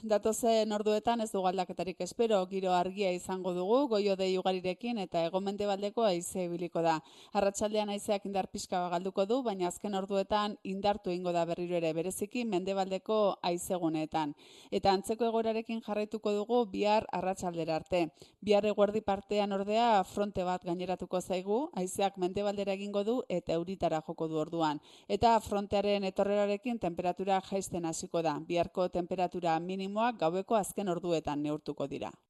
Datozen 0.03 0.72
orduetan 0.75 1.20
ez 1.22 1.29
dugu 1.31 1.46
aldaketarik 1.46 2.01
espero, 2.03 2.40
giro 2.51 2.72
argia 2.75 3.12
izango 3.14 3.53
dugu, 3.55 3.77
goio 3.87 4.16
dei 4.18 4.33
ugarirekin 4.38 4.99
eta 4.99 5.20
egomende 5.29 5.66
baldeko 5.66 6.03
aize 6.03 6.49
biliko 6.51 6.81
da. 6.83 6.96
Arratxaldean 7.38 7.92
aizeak 7.94 8.27
indar 8.27 8.49
pixka 8.51 8.81
galduko 8.90 9.25
du, 9.31 9.37
baina 9.46 9.68
azken 9.68 9.94
orduetan 9.94 10.57
indartu 10.64 11.12
ingo 11.14 11.31
da 11.31 11.44
berriro 11.46 11.77
ere 11.79 11.92
bereziki 11.94 12.42
mendebaldeko 12.44 13.18
aizeguneetan. 13.51 14.33
Eta 14.72 14.90
antzeko 14.90 15.29
egorarekin 15.29 15.85
jarraituko 15.87 16.33
dugu 16.35 16.64
bihar 16.75 17.07
arratsaldera 17.12 17.77
arte. 17.77 18.09
Bihar 18.42 18.66
eguerdi 18.66 19.05
partean 19.07 19.53
ordea 19.53 20.03
fronte 20.03 20.42
bat 20.42 20.66
gaineratuko 20.66 21.20
zaigu, 21.20 21.61
aizeak 21.75 22.18
mendebaldera 22.18 22.75
egingo 22.75 23.05
du 23.05 23.16
eta 23.29 23.55
euritara 23.55 24.03
joko 24.03 24.27
du 24.27 24.42
orduan. 24.42 24.83
Eta 25.07 25.38
frontearen 25.38 26.11
etorrerarekin 26.11 26.83
temperatura 26.83 27.40
jaisten 27.53 27.87
hasiko 27.87 28.22
da. 28.22 28.38
Biharko 28.51 28.88
temperatura 28.88 29.55
minimoak 29.77 30.17
gaueko 30.23 30.57
azken 30.57 30.89
orduetan 30.89 31.43
neurtuko 31.45 31.87
dira. 31.93 32.17